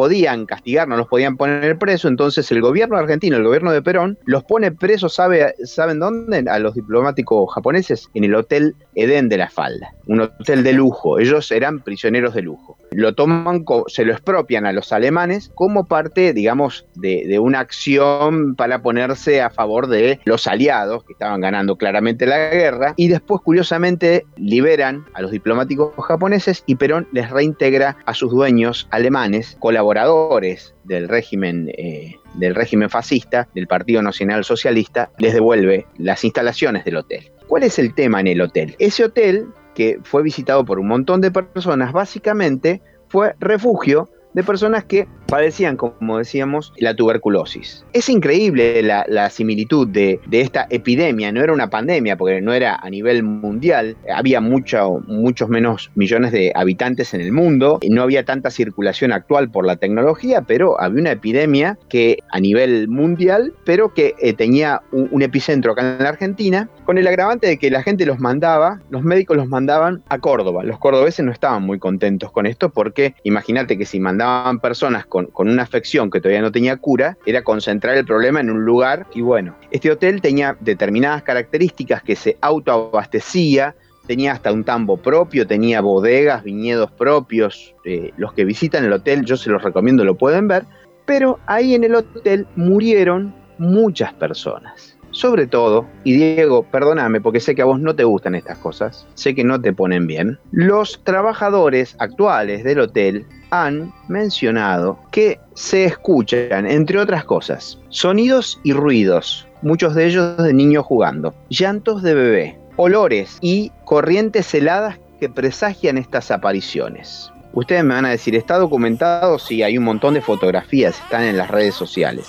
castigar, 0.46 0.88
no 0.88 0.96
los 0.96 1.08
podían 1.08 1.36
poner 1.36 1.78
preso, 1.78 2.08
entonces 2.08 2.50
el 2.52 2.60
gobierno 2.60 2.96
argentino, 2.96 3.36
el 3.36 3.44
gobierno 3.44 3.72
de 3.72 3.82
Perón, 3.82 4.18
los 4.24 4.44
pone 4.44 4.72
presos, 4.72 5.14
¿sabe, 5.14 5.54
¿saben 5.64 5.98
dónde? 5.98 6.44
A 6.48 6.58
los 6.58 6.74
diplomáticos 6.74 7.52
japoneses, 7.54 8.08
en 8.14 8.24
el 8.24 8.34
Hotel 8.34 8.74
Edén 8.94 9.28
de 9.28 9.38
la 9.38 9.48
Falda, 9.48 9.94
un 10.06 10.20
hotel 10.20 10.62
de 10.62 10.72
lujo, 10.72 11.18
ellos 11.18 11.50
eran 11.50 11.80
prisioneros 11.80 12.34
de 12.34 12.42
lujo. 12.42 12.76
Lo 12.94 13.14
toman, 13.14 13.64
se 13.88 14.04
lo 14.04 14.12
expropian 14.12 14.66
a 14.66 14.72
los 14.72 14.92
alemanes 14.92 15.50
como 15.54 15.86
parte, 15.86 16.32
digamos, 16.32 16.86
de, 16.94 17.38
una 17.38 17.60
acción 17.60 18.54
para 18.54 18.82
ponerse 18.82 19.40
a 19.40 19.50
favor 19.50 19.88
de 19.88 20.20
los 20.24 20.46
aliados 20.46 21.04
que 21.04 21.12
estaban 21.12 21.40
ganando 21.40 21.76
claramente 21.76 22.26
la 22.26 22.50
guerra 22.50 22.94
y 22.96 23.08
después, 23.08 23.40
curiosamente, 23.42 24.24
liberan 24.36 25.04
a 25.14 25.22
los 25.22 25.30
diplomáticos 25.30 25.92
japoneses 26.06 26.62
y 26.66 26.76
Perón 26.76 27.08
les 27.12 27.30
reintegra 27.30 27.96
a 28.06 28.14
sus 28.14 28.30
dueños 28.30 28.86
alemanes, 28.90 29.56
colaboradores, 29.58 30.74
del 30.84 31.08
régimen, 31.08 31.70
eh, 31.76 32.16
del 32.34 32.54
régimen 32.54 32.90
fascista, 32.90 33.48
del 33.54 33.66
Partido 33.66 34.02
Nacional 34.02 34.44
Socialista, 34.44 35.10
les 35.18 35.32
devuelve 35.32 35.86
las 35.96 36.24
instalaciones 36.24 36.84
del 36.84 36.96
hotel. 36.96 37.30
¿Cuál 37.46 37.64
es 37.64 37.78
el 37.78 37.94
tema 37.94 38.20
en 38.20 38.28
el 38.28 38.40
hotel? 38.40 38.74
Ese 38.78 39.04
hotel, 39.04 39.46
que 39.74 39.98
fue 40.02 40.22
visitado 40.22 40.64
por 40.64 40.78
un 40.78 40.88
montón 40.88 41.20
de 41.20 41.30
personas, 41.30 41.92
básicamente 41.92 42.82
fue 43.08 43.34
refugio 43.40 44.08
de 44.34 44.42
personas 44.42 44.84
que 44.84 45.08
padecían, 45.32 45.78
como 45.78 46.18
decíamos, 46.18 46.74
la 46.76 46.94
tuberculosis. 46.94 47.86
Es 47.94 48.10
increíble 48.10 48.82
la, 48.82 49.30
similitud 49.30 49.88
de, 49.88 50.20
esta 50.30 50.66
epidemia, 50.68 51.32
no 51.32 51.42
era 51.42 51.54
una 51.54 51.70
pandemia 51.70 52.18
porque 52.18 52.42
no 52.42 52.52
era 52.52 52.76
a 52.76 52.90
nivel 52.90 53.22
mundial, 53.22 53.96
había 54.14 54.42
mucho, 54.42 55.02
muchos 55.06 55.48
menos 55.48 55.90
millones 55.94 56.32
de 56.32 56.52
habitantes 56.54 57.14
en 57.14 57.22
el 57.22 57.32
mundo, 57.32 57.80
no 57.88 58.02
había 58.02 58.26
tanta 58.26 58.50
circulación 58.50 59.10
actual 59.10 59.50
por 59.50 59.64
la 59.64 59.76
tecnología, 59.76 60.42
pero 60.42 60.78
había 60.78 61.00
una 61.00 61.12
epidemia 61.12 61.78
que 61.88 62.18
a 62.30 62.38
nivel 62.38 62.88
mundial, 62.88 63.54
pero 63.64 63.94
que 63.94 64.14
eh, 64.20 64.34
tenía 64.34 64.82
un, 64.92 65.22
epicentro 65.22 65.72
acá 65.72 65.96
en 65.96 66.02
la 66.02 66.10
Argentina, 66.10 66.68
con 66.84 66.98
el 66.98 67.06
agravante 67.06 67.46
de 67.46 67.56
que 67.56 67.70
la 67.70 67.82
gente 67.82 68.04
los 68.04 68.20
mandaba, 68.20 68.80
los 68.90 69.02
médicos 69.02 69.38
los 69.38 69.48
mandaban 69.48 70.02
a 70.10 70.18
Córdoba. 70.18 70.62
Los 70.62 70.78
cordobeses 70.78 71.24
no 71.24 71.32
estaban 71.32 71.62
muy 71.62 71.78
contentos 71.78 72.30
con 72.32 72.44
esto 72.44 72.68
porque 72.68 73.14
imagínate 73.22 73.78
que 73.78 73.86
si 73.86 73.98
mandaban 73.98 74.60
personas 74.60 75.06
con 75.06 75.21
con, 75.26 75.48
una 75.48 75.62
afección 75.62 76.10
que 76.10 76.20
todavía 76.20 76.42
no 76.42 76.52
tenía 76.52 76.76
cura, 76.76 77.16
era 77.26 77.42
concentrar 77.42 77.96
el 77.96 78.04
problema 78.04 78.40
en 78.40 78.50
un 78.50 78.64
lugar. 78.64 79.06
Y 79.14 79.20
bueno, 79.20 79.56
este 79.70 79.90
hotel 79.90 80.20
tenía 80.20 80.56
determinadas 80.60 81.22
características 81.22 82.02
que 82.02 82.16
se 82.16 82.36
autoabastecía, 82.40 83.74
tenía 84.06 84.32
hasta 84.32 84.52
un 84.52 84.64
tambo 84.64 84.96
propio, 84.96 85.46
tenía 85.46 85.80
bodegas, 85.80 86.42
viñedos 86.42 86.90
propios. 86.92 87.74
Eh, 87.84 88.12
los 88.16 88.32
que 88.32 88.44
visitan 88.44 88.84
el 88.84 88.92
hotel, 88.92 89.24
yo 89.24 89.36
se 89.36 89.50
los 89.50 89.62
recomiendo, 89.62 90.04
lo 90.04 90.16
pueden 90.16 90.48
ver. 90.48 90.64
Pero 91.04 91.38
ahí 91.46 91.74
en 91.74 91.84
el 91.84 91.94
hotel 91.94 92.46
murieron 92.56 93.34
muchas 93.58 94.12
personas. 94.14 94.91
Sobre 95.12 95.46
todo, 95.46 95.86
y 96.04 96.14
Diego, 96.14 96.64
perdóname 96.64 97.20
porque 97.20 97.38
sé 97.38 97.54
que 97.54 97.62
a 97.62 97.66
vos 97.66 97.78
no 97.78 97.94
te 97.94 98.04
gustan 98.04 98.34
estas 98.34 98.58
cosas, 98.58 99.06
sé 99.14 99.34
que 99.34 99.44
no 99.44 99.60
te 99.60 99.72
ponen 99.72 100.06
bien, 100.06 100.38
los 100.50 101.04
trabajadores 101.04 101.94
actuales 101.98 102.64
del 102.64 102.80
hotel 102.80 103.26
han 103.50 103.92
mencionado 104.08 104.98
que 105.10 105.38
se 105.54 105.84
escuchan, 105.84 106.66
entre 106.66 106.98
otras 106.98 107.24
cosas, 107.24 107.78
sonidos 107.90 108.58
y 108.64 108.72
ruidos, 108.72 109.46
muchos 109.60 109.94
de 109.94 110.06
ellos 110.06 110.38
de 110.38 110.54
niños 110.54 110.86
jugando, 110.86 111.34
llantos 111.50 112.02
de 112.02 112.14
bebé, 112.14 112.58
olores 112.76 113.36
y 113.42 113.70
corrientes 113.84 114.54
heladas 114.54 114.98
que 115.20 115.28
presagian 115.28 115.98
estas 115.98 116.30
apariciones. 116.30 117.30
Ustedes 117.52 117.84
me 117.84 117.94
van 117.94 118.06
a 118.06 118.10
decir, 118.10 118.34
¿está 118.34 118.56
documentado? 118.56 119.38
Sí, 119.38 119.62
hay 119.62 119.76
un 119.76 119.84
montón 119.84 120.14
de 120.14 120.22
fotografías, 120.22 120.98
están 120.98 121.24
en 121.24 121.36
las 121.36 121.50
redes 121.50 121.74
sociales, 121.74 122.26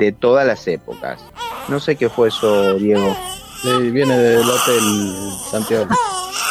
de 0.00 0.10
todas 0.10 0.44
las 0.44 0.66
épocas. 0.66 1.24
No 1.68 1.80
sé 1.80 1.96
qué 1.96 2.08
fue 2.08 2.28
eso, 2.28 2.74
Diego. 2.74 3.16
viene 3.92 4.16
del 4.18 4.48
Hotel 4.48 5.32
Santiago. 5.50 5.86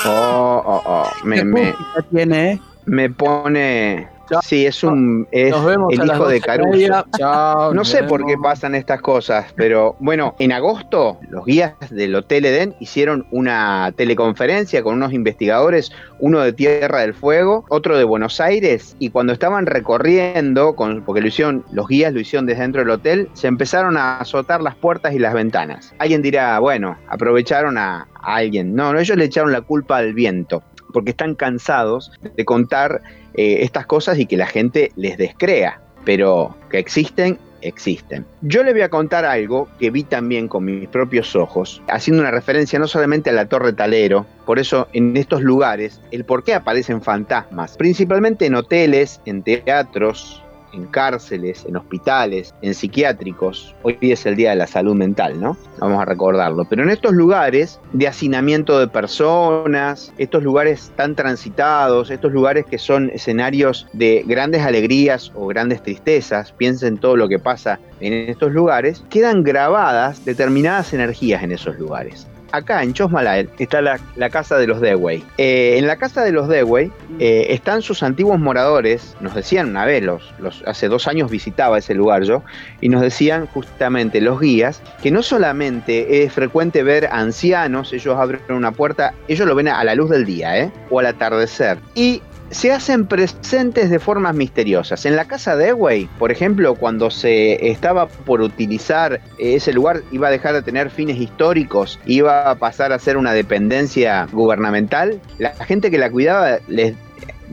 Oh, 0.05 0.61
oh, 0.65 0.81
oh. 0.85 1.09
Me, 1.23 1.43
me, 1.43 1.73
tiene? 2.11 2.59
me 2.85 3.09
pone 3.09 4.09
Sí, 4.41 4.65
es 4.65 4.83
un 4.83 5.27
es 5.31 5.51
Nos 5.51 5.65
vemos 5.65 5.93
el 5.93 6.01
a 6.01 6.05
las 6.05 6.17
hijo 6.17 6.27
de 6.27 6.41
Caruso. 6.41 7.05
Chao, 7.17 7.73
No 7.73 7.85
sé 7.85 8.03
por 8.03 8.25
qué 8.25 8.35
pasan 8.37 8.75
estas 8.75 9.01
cosas, 9.01 9.53
pero 9.55 9.95
bueno, 9.99 10.35
en 10.39 10.51
agosto 10.51 11.19
los 11.29 11.45
guías 11.45 11.73
del 11.89 12.15
Hotel 12.15 12.45
Edén 12.45 12.75
hicieron 12.79 13.25
una 13.31 13.93
teleconferencia 13.95 14.83
con 14.83 14.95
unos 14.95 15.13
investigadores, 15.13 15.91
uno 16.19 16.39
de 16.39 16.53
Tierra 16.53 17.01
del 17.01 17.13
Fuego, 17.13 17.65
otro 17.69 17.97
de 17.97 18.03
Buenos 18.03 18.39
Aires, 18.39 18.95
y 18.99 19.09
cuando 19.09 19.33
estaban 19.33 19.65
recorriendo, 19.65 20.75
con, 20.75 21.03
porque 21.03 21.21
lo 21.21 21.27
hicieron, 21.27 21.65
los 21.71 21.87
guías 21.87 22.13
lo 22.13 22.19
hicieron 22.19 22.45
desde 22.45 22.61
dentro 22.61 22.81
del 22.81 22.89
hotel, 22.89 23.29
se 23.33 23.47
empezaron 23.47 23.97
a 23.97 24.17
azotar 24.17 24.61
las 24.61 24.75
puertas 24.75 25.13
y 25.13 25.19
las 25.19 25.33
ventanas. 25.33 25.93
Alguien 25.99 26.21
dirá, 26.21 26.59
bueno, 26.59 26.97
aprovecharon 27.07 27.77
a, 27.77 28.07
a 28.21 28.35
alguien. 28.35 28.75
No, 28.75 28.93
no, 28.93 28.99
ellos 28.99 29.17
le 29.17 29.25
echaron 29.25 29.51
la 29.51 29.61
culpa 29.61 29.97
al 29.97 30.13
viento, 30.13 30.63
porque 30.93 31.11
están 31.11 31.35
cansados 31.35 32.11
de 32.35 32.45
contar 32.45 33.01
eh, 33.35 33.59
estas 33.61 33.85
cosas 33.85 34.19
y 34.19 34.25
que 34.25 34.37
la 34.37 34.47
gente 34.47 34.91
les 34.95 35.17
descrea, 35.17 35.79
pero 36.05 36.55
que 36.69 36.79
existen, 36.79 37.37
existen. 37.61 38.25
Yo 38.41 38.63
le 38.63 38.73
voy 38.73 38.81
a 38.81 38.89
contar 38.89 39.25
algo 39.25 39.67
que 39.79 39.89
vi 39.89 40.03
también 40.03 40.47
con 40.47 40.65
mis 40.65 40.87
propios 40.89 41.35
ojos, 41.35 41.81
haciendo 41.87 42.21
una 42.21 42.31
referencia 42.31 42.77
no 42.77 42.87
solamente 42.87 43.29
a 43.29 43.33
la 43.33 43.47
Torre 43.47 43.73
Talero, 43.73 44.25
por 44.45 44.59
eso 44.59 44.87
en 44.93 45.15
estos 45.17 45.41
lugares, 45.41 46.01
el 46.11 46.25
por 46.25 46.43
qué 46.43 46.53
aparecen 46.53 47.01
fantasmas, 47.01 47.77
principalmente 47.77 48.45
en 48.45 48.55
hoteles, 48.55 49.21
en 49.25 49.41
teatros, 49.43 50.42
en 50.73 50.85
cárceles, 50.87 51.65
en 51.65 51.77
hospitales, 51.77 52.53
en 52.61 52.73
psiquiátricos. 52.73 53.75
Hoy 53.83 53.97
es 54.01 54.25
el 54.25 54.35
Día 54.35 54.51
de 54.51 54.57
la 54.57 54.67
Salud 54.67 54.95
Mental, 54.95 55.39
¿no? 55.39 55.57
Vamos 55.79 56.01
a 56.01 56.05
recordarlo. 56.05 56.65
Pero 56.65 56.83
en 56.83 56.89
estos 56.89 57.13
lugares 57.13 57.79
de 57.93 58.07
hacinamiento 58.07 58.79
de 58.79 58.87
personas, 58.87 60.13
estos 60.17 60.43
lugares 60.43 60.91
tan 60.95 61.15
transitados, 61.15 62.09
estos 62.11 62.31
lugares 62.31 62.65
que 62.65 62.77
son 62.77 63.09
escenarios 63.11 63.87
de 63.93 64.23
grandes 64.25 64.63
alegrías 64.63 65.31
o 65.35 65.47
grandes 65.47 65.81
tristezas, 65.83 66.51
piensen 66.51 66.97
todo 66.97 67.15
lo 67.15 67.27
que 67.27 67.39
pasa 67.39 67.79
en 67.99 68.13
estos 68.29 68.51
lugares, 68.51 69.03
quedan 69.09 69.43
grabadas 69.43 70.25
determinadas 70.25 70.93
energías 70.93 71.43
en 71.43 71.51
esos 71.51 71.77
lugares 71.77 72.27
acá 72.53 72.83
en 72.83 72.93
Chosmalal 72.93 73.49
está 73.57 73.81
la, 73.81 73.99
la 74.15 74.29
casa 74.29 74.57
de 74.57 74.67
los 74.67 74.79
Dewey. 74.79 75.23
Eh, 75.37 75.75
en 75.77 75.87
la 75.87 75.97
casa 75.97 76.23
de 76.23 76.31
los 76.31 76.47
Dewey 76.47 76.91
eh, 77.19 77.47
están 77.49 77.81
sus 77.81 78.03
antiguos 78.03 78.39
moradores, 78.39 79.15
nos 79.19 79.33
decían 79.33 79.69
una 79.69 79.85
vez, 79.85 80.03
los, 80.03 80.33
los, 80.39 80.63
hace 80.67 80.87
dos 80.87 81.07
años 81.07 81.31
visitaba 81.31 81.79
ese 81.79 81.95
lugar 81.95 82.23
yo, 82.23 82.43
y 82.79 82.89
nos 82.89 83.01
decían 83.01 83.47
justamente 83.47 84.21
los 84.21 84.39
guías 84.39 84.81
que 85.01 85.09
no 85.09 85.23
solamente 85.23 86.23
es 86.23 86.31
frecuente 86.31 86.83
ver 86.83 87.07
ancianos, 87.11 87.91
ellos 87.91 88.15
abren 88.17 88.41
una 88.49 88.71
puerta, 88.71 89.15
ellos 89.27 89.47
lo 89.47 89.55
ven 89.55 89.67
a 89.67 89.83
la 89.83 89.95
luz 89.95 90.11
del 90.11 90.23
día, 90.23 90.59
¿eh? 90.59 90.71
o 90.91 90.99
al 90.99 91.07
atardecer, 91.07 91.79
y 91.95 92.21
se 92.53 92.71
hacen 92.71 93.07
presentes 93.07 93.89
de 93.89 93.99
formas 93.99 94.35
misteriosas. 94.35 95.05
En 95.05 95.15
la 95.15 95.25
casa 95.25 95.55
de 95.55 95.69
Eway, 95.69 96.07
por 96.19 96.31
ejemplo, 96.31 96.75
cuando 96.75 97.09
se 97.09 97.69
estaba 97.69 98.07
por 98.07 98.41
utilizar 98.41 99.21
ese 99.37 99.73
lugar, 99.73 100.01
iba 100.11 100.27
a 100.27 100.31
dejar 100.31 100.53
de 100.53 100.61
tener 100.61 100.89
fines 100.89 101.17
históricos, 101.17 101.99
iba 102.05 102.49
a 102.49 102.55
pasar 102.55 102.93
a 102.93 102.99
ser 102.99 103.17
una 103.17 103.33
dependencia 103.33 104.27
gubernamental, 104.31 105.19
la 105.39 105.53
gente 105.65 105.91
que 105.91 105.97
la 105.97 106.09
cuidaba 106.09 106.59
les 106.67 106.95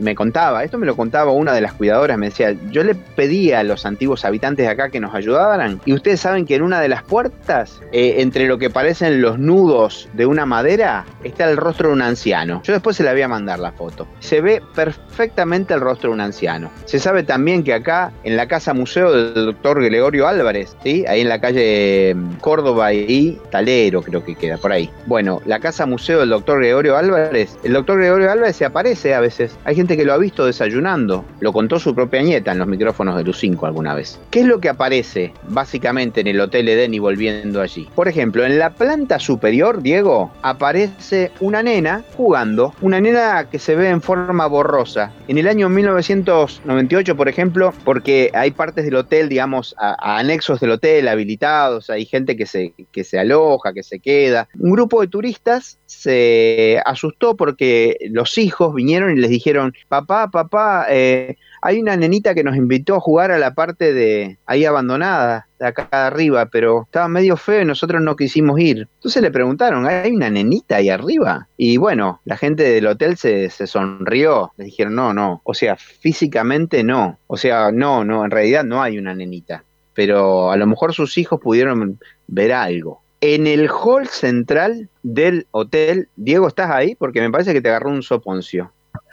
me 0.01 0.15
contaba, 0.15 0.63
esto 0.63 0.77
me 0.77 0.85
lo 0.85 0.95
contaba 0.95 1.31
una 1.31 1.53
de 1.53 1.61
las 1.61 1.73
cuidadoras, 1.73 2.17
me 2.17 2.27
decía, 2.27 2.55
yo 2.71 2.83
le 2.83 2.95
pedí 2.95 3.51
a 3.51 3.63
los 3.63 3.85
antiguos 3.85 4.25
habitantes 4.25 4.65
de 4.65 4.71
acá 4.71 4.89
que 4.89 4.99
nos 4.99 5.13
ayudaran 5.13 5.79
y 5.85 5.93
ustedes 5.93 6.19
saben 6.19 6.45
que 6.45 6.55
en 6.55 6.63
una 6.63 6.81
de 6.81 6.89
las 6.89 7.03
puertas, 7.03 7.81
eh, 7.91 8.15
entre 8.17 8.47
lo 8.47 8.57
que 8.57 8.69
parecen 8.69 9.21
los 9.21 9.39
nudos 9.39 10.09
de 10.13 10.25
una 10.25 10.45
madera, 10.45 11.05
está 11.23 11.49
el 11.49 11.57
rostro 11.57 11.89
de 11.89 11.93
un 11.93 12.01
anciano. 12.01 12.61
Yo 12.63 12.73
después 12.73 12.97
se 12.97 13.03
la 13.03 13.13
voy 13.13 13.21
a 13.21 13.27
mandar 13.27 13.59
la 13.59 13.71
foto. 13.71 14.07
Se 14.19 14.41
ve 14.41 14.61
perfectamente 14.75 15.73
el 15.73 15.81
rostro 15.81 16.09
de 16.09 16.15
un 16.15 16.21
anciano. 16.21 16.71
Se 16.85 16.99
sabe 16.99 17.23
también 17.23 17.63
que 17.63 17.73
acá, 17.73 18.11
en 18.23 18.37
la 18.37 18.47
casa 18.47 18.73
museo 18.73 19.11
del 19.11 19.45
doctor 19.45 19.83
Gregorio 19.83 20.27
Álvarez, 20.27 20.75
¿sí? 20.83 21.05
ahí 21.07 21.21
en 21.21 21.29
la 21.29 21.39
calle 21.39 22.15
mm, 22.15 22.35
Córdoba 22.35 22.93
y 22.93 23.39
Talero 23.51 24.01
creo 24.01 24.23
que 24.23 24.35
queda 24.35 24.57
por 24.57 24.71
ahí. 24.71 24.89
Bueno, 25.05 25.41
la 25.45 25.59
casa 25.59 25.85
museo 25.85 26.19
del 26.19 26.29
doctor 26.29 26.59
Gregorio 26.59 26.97
Álvarez, 26.97 27.57
el 27.63 27.73
doctor 27.73 27.99
Gregorio 27.99 28.31
Álvarez 28.31 28.55
se 28.55 28.65
aparece 28.65 29.13
a 29.13 29.19
veces. 29.19 29.55
Hay 29.65 29.75
gente 29.75 29.90
que 29.97 30.05
lo 30.05 30.13
ha 30.13 30.17
visto 30.17 30.45
desayunando. 30.45 31.25
Lo 31.39 31.53
contó 31.53 31.79
su 31.79 31.93
propia 31.95 32.21
nieta 32.21 32.51
en 32.51 32.59
los 32.59 32.67
micrófonos 32.67 33.15
de 33.17 33.23
Lucinco 33.23 33.65
alguna 33.65 33.95
vez. 33.95 34.19
¿Qué 34.29 34.41
es 34.41 34.45
lo 34.45 34.59
que 34.59 34.69
aparece 34.69 35.33
básicamente 35.47 36.21
en 36.21 36.27
el 36.27 36.39
Hotel 36.39 36.69
Eden 36.69 36.93
y 36.93 36.99
volviendo 36.99 37.61
allí? 37.61 37.89
Por 37.95 38.07
ejemplo, 38.07 38.45
en 38.45 38.59
la 38.59 38.71
planta 38.71 39.19
superior, 39.19 39.81
Diego, 39.81 40.31
aparece 40.41 41.31
una 41.39 41.63
nena 41.63 42.03
jugando. 42.15 42.73
Una 42.81 43.01
nena 43.01 43.47
que 43.49 43.59
se 43.59 43.75
ve 43.75 43.89
en 43.89 44.01
forma 44.01 44.47
borrosa. 44.47 45.11
En 45.27 45.37
el 45.37 45.47
año 45.47 45.69
1998, 45.69 47.15
por 47.15 47.29
ejemplo, 47.29 47.73
porque 47.83 48.31
hay 48.33 48.51
partes 48.51 48.85
del 48.85 48.95
hotel, 48.95 49.29
digamos, 49.29 49.75
a, 49.77 50.19
anexos 50.19 50.59
del 50.59 50.71
hotel 50.71 51.07
habilitados, 51.07 51.89
hay 51.89 52.05
gente 52.05 52.35
que 52.35 52.45
se, 52.45 52.73
que 52.91 53.03
se 53.03 53.19
aloja, 53.19 53.73
que 53.73 53.83
se 53.83 53.99
queda. 53.99 54.47
Un 54.59 54.71
grupo 54.71 55.01
de 55.01 55.07
turistas 55.07 55.77
se 55.91 56.81
asustó 56.85 57.35
porque 57.35 57.97
los 58.09 58.37
hijos 58.37 58.73
vinieron 58.73 59.11
y 59.11 59.19
les 59.19 59.29
dijeron, 59.29 59.73
papá, 59.89 60.29
papá, 60.31 60.85
eh, 60.89 61.35
hay 61.61 61.79
una 61.79 61.97
nenita 61.97 62.33
que 62.33 62.45
nos 62.45 62.55
invitó 62.55 62.95
a 62.95 63.01
jugar 63.01 63.29
a 63.29 63.37
la 63.37 63.53
parte 63.53 63.93
de 63.93 64.37
ahí 64.45 64.63
abandonada, 64.63 65.47
de 65.59 65.67
acá 65.67 65.87
arriba, 65.91 66.45
pero 66.45 66.83
estaba 66.83 67.09
medio 67.09 67.35
feo 67.35 67.61
y 67.61 67.65
nosotros 67.65 68.01
no 68.01 68.15
quisimos 68.15 68.59
ir. 68.59 68.87
Entonces 68.95 69.21
le 69.21 69.31
preguntaron, 69.31 69.85
¿hay 69.85 70.11
una 70.11 70.29
nenita 70.29 70.77
ahí 70.77 70.89
arriba? 70.89 71.47
Y 71.57 71.75
bueno, 71.75 72.21
la 72.23 72.37
gente 72.37 72.63
del 72.63 72.87
hotel 72.87 73.17
se, 73.17 73.49
se 73.49 73.67
sonrió, 73.67 74.53
les 74.57 74.67
dijeron, 74.67 74.95
no, 74.95 75.13
no, 75.13 75.41
o 75.43 75.53
sea, 75.53 75.75
físicamente 75.75 76.85
no, 76.85 77.19
o 77.27 77.35
sea, 77.35 77.71
no, 77.71 78.05
no, 78.05 78.23
en 78.23 78.31
realidad 78.31 78.63
no 78.63 78.81
hay 78.81 78.97
una 78.97 79.13
nenita, 79.13 79.65
pero 79.93 80.51
a 80.51 80.57
lo 80.57 80.65
mejor 80.65 80.93
sus 80.93 81.17
hijos 81.17 81.39
pudieron 81.41 81.99
ver 82.27 82.53
algo. 82.53 83.01
En 83.21 83.45
el 83.47 83.69
hall 83.69 84.07
central 84.07 84.89
del 85.03 85.47
hotel, 85.51 86.09
Diego, 86.15 86.47
¿estás 86.47 86.71
ahí? 86.71 86.95
Porque 86.95 87.21
me 87.21 87.29
parece 87.29 87.53
que 87.53 87.61
te 87.61 87.69
agarró 87.69 87.89
un 87.91 88.01
soponcio. 88.01 88.71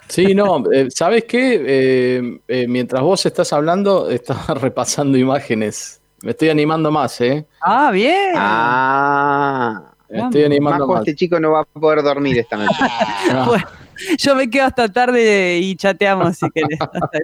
Sí, 0.08 0.34
no, 0.34 0.64
eh, 0.72 0.88
¿sabes 0.90 1.24
qué? 1.24 1.62
Eh, 1.66 2.40
eh, 2.48 2.66
mientras 2.66 3.02
vos 3.02 3.24
estás 3.26 3.52
hablando, 3.52 4.08
estaba 4.08 4.54
repasando 4.60 5.18
imágenes. 5.18 6.00
Me 6.22 6.30
estoy 6.30 6.48
animando 6.48 6.90
más, 6.90 7.20
¿eh? 7.20 7.46
Ah, 7.62 7.90
bien. 7.92 8.32
Ah, 8.34 9.92
Me 10.08 10.20
estoy 10.22 10.44
animando 10.44 10.80
Majo, 10.86 10.92
más. 10.94 11.00
este 11.02 11.14
chico 11.14 11.38
no 11.38 11.52
va 11.52 11.60
a 11.60 11.64
poder 11.64 12.02
dormir 12.02 12.38
esta 12.38 12.56
noche. 12.56 12.74
No. 13.32 13.52
Yo 14.18 14.34
me 14.34 14.48
quedo 14.50 14.64
hasta 14.66 14.88
tarde 14.88 15.58
y 15.58 15.76
chateamos 15.76 16.36
si 16.38 16.48
querés. 16.50 16.78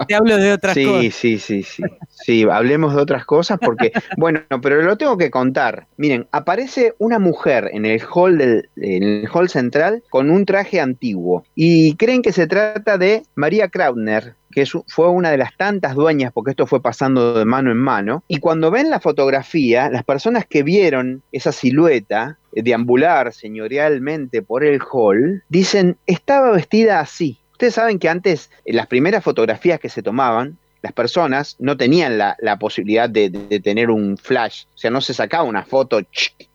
Te 0.09 0.15
hablo 0.15 0.37
de 0.37 0.53
otras 0.53 0.75
Sí, 0.75 0.85
cosas. 0.85 1.15
sí, 1.15 1.39
sí, 1.39 1.63
sí. 1.63 1.83
Sí, 2.09 2.47
hablemos 2.51 2.95
de 2.95 3.03
otras 3.03 3.25
cosas 3.25 3.59
porque, 3.61 3.93
bueno, 4.17 4.41
pero 4.63 4.83
lo 4.83 4.97
tengo 4.97 5.17
que 5.19 5.31
contar. 5.31 5.87
Miren, 5.97 6.27
aparece 6.33 6.95
una 6.99 7.19
mujer 7.19 7.71
en 7.73 7.85
el 7.87 8.01
hall 8.13 8.39
del, 8.39 8.69
en 8.77 9.03
el 9.03 9.29
hall 9.33 9.49
central 9.49 10.03
con 10.11 10.31
un 10.31 10.45
traje 10.47 10.81
antiguo 10.81 11.45
y 11.55 11.97
creen 11.97 12.23
que 12.23 12.33
se 12.33 12.47
trata 12.47 12.99
de 12.99 13.23
María 13.35 13.69
Krautner, 13.69 14.35
que 14.55 14.65
fue 14.87 15.09
una 15.09 15.31
de 15.31 15.37
las 15.39 15.57
tantas 15.57 15.95
dueñas, 15.95 16.33
porque 16.33 16.53
esto 16.53 16.67
fue 16.67 16.81
pasando 16.81 17.35
de 17.35 17.45
mano 17.45 17.71
en 17.71 17.79
mano. 17.79 18.23
Y 18.29 18.39
cuando 18.39 18.71
ven 18.71 18.89
la 18.91 19.01
fotografía, 19.01 19.91
las 19.91 20.05
personas 20.05 20.47
que 20.47 20.63
vieron 20.63 21.23
esa 21.33 21.53
silueta 21.53 22.39
eh, 22.53 22.63
deambular 22.63 23.33
señorialmente 23.33 24.43
por 24.43 24.65
el 24.65 24.81
hall, 24.91 25.43
dicen, 25.49 25.97
estaba 26.07 26.53
vestida 26.53 27.01
así. 27.01 27.39
Ustedes 27.53 27.75
saben 27.75 27.99
que 27.99 28.09
antes, 28.09 28.51
en 28.65 28.77
las 28.77 28.87
primeras 28.87 29.23
fotografías 29.23 29.81
que 29.81 29.89
se 29.89 30.03
tomaban, 30.03 30.59
las 30.83 30.93
personas 30.93 31.57
no 31.59 31.79
tenían 31.79 32.19
la, 32.19 32.59
posibilidad 32.61 33.09
de, 33.09 33.31
de- 33.31 33.61
tener 33.61 33.89
un 33.89 34.19
flash, 34.19 34.65
o 34.75 34.79
sea, 34.79 34.91
no 34.91 35.01
se 35.01 35.15
sacaba 35.15 35.43
una 35.45 35.65
foto 35.65 36.01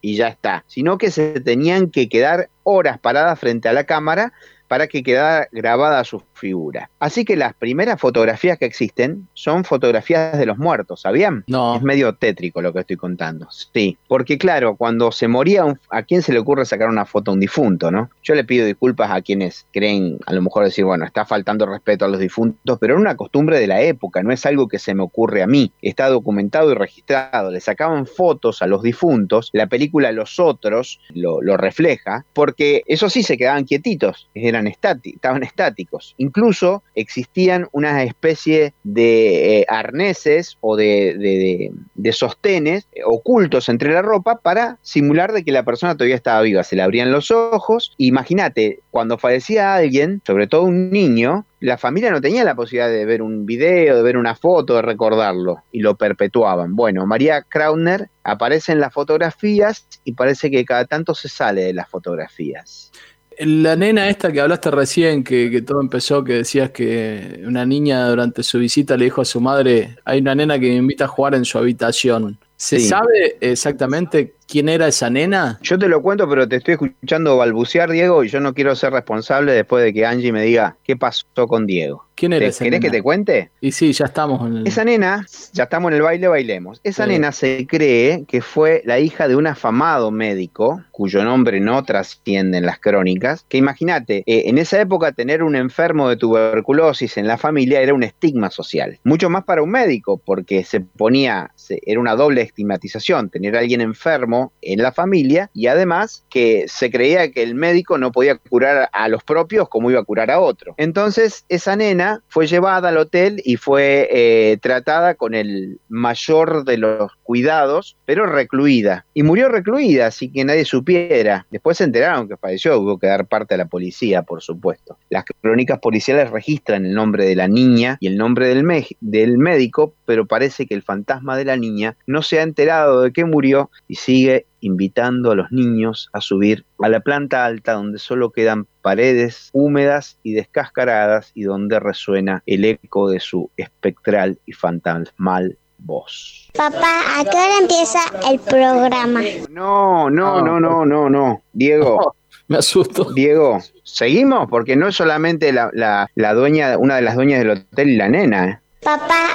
y 0.02 0.16
ya 0.18 0.28
está, 0.28 0.64
sino 0.68 1.00
que 1.00 1.10
se 1.10 1.40
tenían 1.40 1.90
que 1.90 2.08
quedar 2.10 2.50
horas 2.62 3.00
paradas 3.00 3.40
frente 3.40 3.70
a 3.70 3.74
la 3.74 3.86
cámara 3.86 4.32
para 4.68 4.86
que 4.86 5.02
quedara 5.02 5.48
grabada 5.52 6.04
su 6.04 6.22
figura. 6.40 6.90
Así 7.00 7.26
que 7.26 7.36
las 7.36 7.54
primeras 7.54 8.00
fotografías 8.00 8.58
que 8.58 8.66
existen 8.66 9.28
son 9.34 9.64
fotografías 9.64 10.38
de 10.38 10.46
los 10.46 10.58
muertos, 10.58 11.02
¿sabían? 11.02 11.44
No. 11.48 11.76
Es 11.76 11.82
medio 11.84 12.16
tétrico 12.16 12.62
lo 12.62 12.74
que 12.74 12.80
estoy 12.80 12.96
contando. 12.96 13.48
Sí, 13.74 13.98
porque 14.08 14.38
claro, 14.38 14.76
cuando 14.76 15.12
se 15.12 15.28
moría, 15.28 15.66
un- 15.66 15.80
¿a 15.90 16.04
quién 16.04 16.22
se 16.22 16.34
le 16.34 16.40
ocurre 16.40 16.66
sacar 16.66 16.90
una 16.90 17.06
foto 17.06 17.32
a 17.32 17.34
un 17.34 17.40
difunto, 17.40 17.92
no? 17.92 18.10
Yo 18.24 18.34
le 18.36 18.44
pido 18.44 18.66
disculpas 18.66 19.12
a 19.12 19.22
quienes 19.22 19.66
creen, 19.72 20.18
a 20.26 20.34
lo 20.34 20.42
mejor 20.42 20.64
decir, 20.66 20.86
bueno, 20.86 21.06
está 21.06 21.26
faltando 21.26 21.66
respeto 21.66 22.06
a 22.06 22.08
los 22.08 22.20
difuntos, 22.20 22.78
pero 22.80 22.94
era 22.94 23.02
una 23.02 23.16
costumbre 23.16 23.60
de 23.60 23.68
la 23.68 23.82
época, 23.82 24.24
no 24.24 24.32
es 24.32 24.46
algo 24.46 24.68
que 24.68 24.80
se 24.80 24.96
me 24.96 25.04
ocurre 25.04 25.44
a 25.44 25.48
mí. 25.48 25.72
Está 25.82 26.08
documentado 26.10 26.72
y 26.72 26.76
registrado. 26.76 27.52
Le 27.52 27.60
sacaban 27.60 28.06
fotos 28.06 28.62
a 28.62 28.68
los 28.68 28.82
difuntos, 28.82 29.50
la 29.54 29.68
película 29.68 30.12
Los 30.12 30.40
Otros 30.40 31.00
lo, 31.14 31.42
lo 31.42 31.58
refleja, 31.58 32.26
porque 32.34 32.84
eso 32.86 33.10
sí 33.10 33.24
se 33.24 33.38
quedaban 33.38 33.66
quietitos, 33.66 34.30
eran 34.34 34.66
estáti- 34.68 35.16
estaban 35.16 35.44
estáticos. 35.44 36.16
Incluso 36.30 36.84
existían 36.94 37.68
una 37.72 38.04
especie 38.04 38.76
de 38.84 39.62
eh, 39.62 39.66
arneses 39.68 40.60
o 40.62 40.76
de, 40.76 41.72
sostenes 42.12 42.88
eh, 42.92 43.02
ocultos 43.04 43.68
entre 43.68 43.92
la 43.92 44.04
ropa 44.04 44.40
para 44.44 44.78
simular 44.84 45.34
de 45.34 45.44
que 45.44 45.52
la 45.52 45.64
persona 45.64 45.96
todavía 45.96 46.16
estaba 46.16 46.42
viva. 46.42 46.64
Se 46.64 46.76
le 46.76 46.84
abrían 46.84 47.12
los 47.12 47.32
ojos. 47.32 47.94
Imagínate, 47.98 48.82
cuando 48.92 49.18
fallecía 49.18 49.74
alguien, 49.74 50.22
sobre 50.24 50.46
todo 50.46 50.64
un 50.64 50.92
niño, 50.92 51.46
la 51.62 51.80
familia 51.80 52.12
no 52.12 52.22
tenía 52.22 52.44
la 52.44 52.54
posibilidad 52.54 52.90
de 52.90 53.06
ver 53.06 53.24
un 53.24 53.48
video, 53.48 53.98
de 53.98 54.04
ver 54.04 54.16
una 54.16 54.36
foto, 54.36 54.76
de 54.76 54.84
recordarlo, 54.84 55.64
y 55.72 55.80
lo 55.80 55.96
perpetuaban. 55.96 56.76
Bueno, 56.76 57.08
María 57.08 57.42
Krauner 57.42 58.10
aparece 58.24 58.72
en 58.72 58.82
las 58.82 58.94
fotografías 58.94 59.88
y 60.04 60.14
parece 60.14 60.52
que 60.52 60.64
cada 60.64 60.86
tanto 60.86 61.16
se 61.16 61.28
sale 61.28 61.64
de 61.64 61.74
las 61.74 61.90
fotografías. 61.90 62.92
La 63.42 63.76
nena 63.78 64.10
esta 64.10 64.32
que 64.34 64.42
hablaste 64.42 64.70
recién, 64.70 65.24
que, 65.24 65.50
que, 65.50 65.62
todo 65.62 65.80
empezó, 65.80 66.24
que 66.26 66.34
decías 66.34 66.72
que 66.72 67.42
una 67.46 67.66
niña 67.66 68.06
durante 68.10 68.44
su 68.44 68.60
visita 68.60 68.98
le 68.98 69.06
dijo 69.06 69.22
a 69.22 69.26
su 69.26 69.40
madre, 69.40 69.96
hay 70.04 70.20
una 70.20 70.36
nena 70.36 70.60
que 70.60 70.68
me 70.68 70.76
invita 70.76 71.06
a 71.06 71.08
jugar 71.08 71.36
en 71.36 71.46
su 71.46 71.58
habitación. 71.58 72.38
¿Se 72.58 72.80
Sí. 72.80 72.88
sabe 72.88 73.38
exactamente 73.40 74.36
quién 74.50 74.70
era 74.70 74.88
esa 74.88 75.10
nena? 75.10 75.60
Yo 75.62 75.78
te 75.78 75.88
lo 75.88 76.02
cuento, 76.02 76.28
pero 76.28 76.48
te 76.48 76.58
estoy 76.58 76.74
escuchando 76.74 77.38
balbucear, 77.38 77.90
Diego, 77.92 78.24
y 78.24 78.30
yo 78.30 78.40
no 78.40 78.54
quiero 78.54 78.76
ser 78.76 78.94
responsable 78.94 79.52
después 79.54 79.84
de 79.84 79.94
que 79.94 80.06
Angie 80.06 80.32
me 80.32 80.42
diga 80.44 80.76
qué 80.84 80.96
pasó 80.98 81.26
con 81.48 81.66
Diego. 81.68 82.06
¿Quién 82.16 82.34
era 82.34 82.44
¿Te- 82.44 82.50
esa 82.50 82.66
¿Querés 82.66 82.82
nena? 82.82 82.92
que 82.92 82.98
te 82.98 83.02
cuente? 83.02 83.52
Y 83.62 83.72
sí, 83.72 83.94
ya 83.94 84.04
estamos 84.06 84.46
en 84.46 84.58
el... 84.58 84.68
Esa 84.68 84.84
nena, 84.84 85.26
ya 85.54 85.64
estamos 85.64 85.90
en 85.92 85.96
el 85.98 86.02
baile, 86.02 86.28
bailemos. 86.28 86.82
Esa 86.84 87.06
Sí. 87.06 87.12
nena 87.12 87.32
se 87.32 87.66
cree 87.66 88.26
que 88.28 88.42
fue 88.42 88.82
la 88.86 89.00
hija 89.00 89.30
de 89.30 89.38
un 89.38 89.48
afamado 89.48 90.12
médico, 90.12 90.82
cuyo 90.92 91.24
nombre 91.24 91.62
no 91.62 91.82
trasciende 91.84 92.58
en 92.58 92.66
las 92.66 92.78
crónicas, 92.80 93.46
que 93.48 93.58
imagínate, 93.58 94.24
eh, 94.26 94.44
en 94.50 94.58
esa 94.58 94.82
época 94.82 95.14
tener 95.14 95.44
un 95.44 95.56
enfermo 95.56 96.10
de 96.10 96.18
tuberculosis 96.18 97.16
en 97.18 97.26
la 97.26 97.38
familia 97.38 97.80
era 97.82 97.94
un 97.94 98.04
estigma 98.04 98.50
social. 98.52 99.00
Mucho 99.06 99.30
más 99.30 99.46
para 99.46 99.62
un 99.64 99.70
médico, 99.72 100.18
porque 100.18 100.66
se 100.66 100.82
ponía, 100.82 101.52
se- 101.56 101.80
era 101.86 102.02
una 102.02 102.16
doble 102.18 102.42
estigmatización, 102.42 103.30
tener 103.30 103.56
a 103.56 103.60
alguien 103.60 103.80
enfermo 103.80 104.39
en 104.62 104.82
la 104.82 104.92
familia 104.92 105.50
y 105.54 105.68
además 105.68 106.24
que 106.30 106.66
se 106.68 106.90
creía 106.90 107.32
que 107.32 107.44
el 107.44 107.56
médico 107.56 107.98
no 107.98 108.12
podía 108.12 108.36
curar 108.38 108.90
a 108.92 109.08
los 109.08 109.24
propios 109.24 109.70
como 109.70 109.92
iba 109.92 110.00
a 110.00 110.04
curar 110.04 110.32
a 110.32 110.40
otro. 110.40 110.76
Entonces 110.78 111.46
esa 111.50 111.76
nena 111.76 112.22
fue 112.28 112.48
llevada 112.48 112.90
al 112.90 112.98
hotel 112.98 113.42
y 113.44 113.58
fue 113.58 114.08
eh, 114.12 114.58
tratada 114.62 115.16
con 115.16 115.34
el 115.34 115.80
mayor 115.90 116.64
de 116.64 116.78
los 116.78 117.12
cuidados, 117.24 117.96
pero 118.06 118.26
recluida. 118.26 119.06
Y 119.14 119.24
murió 119.24 119.50
recluida, 119.50 120.08
así 120.08 120.32
que 120.32 120.44
nadie 120.44 120.66
supiera. 120.66 121.46
Después 121.52 121.78
se 121.78 121.84
enteraron 121.84 122.28
que 122.28 122.38
falleció, 122.38 122.80
hubo 122.80 122.98
que 122.98 123.08
dar 123.08 123.28
parte 123.28 123.56
a 123.56 123.58
la 123.58 123.66
policía, 123.66 124.24
por 124.24 124.42
supuesto. 124.42 124.98
Las 125.10 125.26
crónicas 125.42 125.80
policiales 125.80 126.32
registran 126.32 126.86
el 126.86 126.94
nombre 126.94 127.26
de 127.26 127.36
la 127.36 127.48
niña 127.48 127.98
y 128.00 128.08
el 128.08 128.18
nombre 128.18 128.48
del, 128.48 128.66
del 129.00 129.38
médico, 129.38 129.94
pero 130.06 130.26
parece 130.26 130.66
que 130.66 130.74
el 130.74 130.82
fantasma 130.82 131.38
de 131.38 131.46
la 131.46 131.58
niña 131.58 131.96
no 132.08 132.22
se 132.22 132.40
ha 132.40 132.44
enterado 132.44 133.02
de 133.02 133.12
que 133.12 133.26
murió 133.26 133.70
y 133.88 133.96
sigue 133.96 134.29
invitando 134.62 135.32
a 135.32 135.36
los 135.36 135.52
niños 135.52 136.10
a 136.14 136.22
subir 136.22 136.66
a 136.82 136.90
la 136.90 137.00
planta 137.00 137.46
alta 137.46 137.74
donde 137.74 138.00
solo 138.00 138.32
quedan 138.32 138.68
paredes 138.82 139.50
húmedas 139.54 140.18
y 140.24 140.34
descascaradas 140.34 141.32
y 141.34 141.44
donde 141.44 141.80
resuena 141.80 142.44
el 142.46 142.66
eco 142.66 143.10
de 143.10 143.20
su 143.20 143.50
espectral 143.58 144.38
y 144.46 144.54
fantasmal 144.54 145.58
voz. 145.78 146.50
Papá, 146.56 147.20
¿a 147.20 147.24
qué 147.24 147.30
hora 147.38 147.58
empieza 147.62 148.00
el 148.30 148.40
programa? 148.40 149.22
No, 149.50 150.10
no, 150.10 150.42
no, 150.42 150.60
no, 150.60 150.86
no, 150.86 151.10
no. 151.10 151.42
Diego, 151.54 152.16
Me 152.50 152.58
asusto. 152.58 153.14
Diego, 153.14 153.60
seguimos 153.84 154.48
porque 154.50 154.76
no 154.76 154.88
es 154.88 154.96
solamente 154.96 155.54
la, 155.54 155.70
la- 155.74 156.10
la 156.16 156.34
dueña, 156.34 156.78
una 156.80 156.96
de 156.96 157.04
las 157.04 157.16
dueñas 157.16 157.40
del 157.40 157.52
hotel 157.52 157.90
y 157.90 157.96
la 157.96 158.10
nena. 158.10 158.46
¿eh? 158.50 158.60
Papá, 158.84 159.28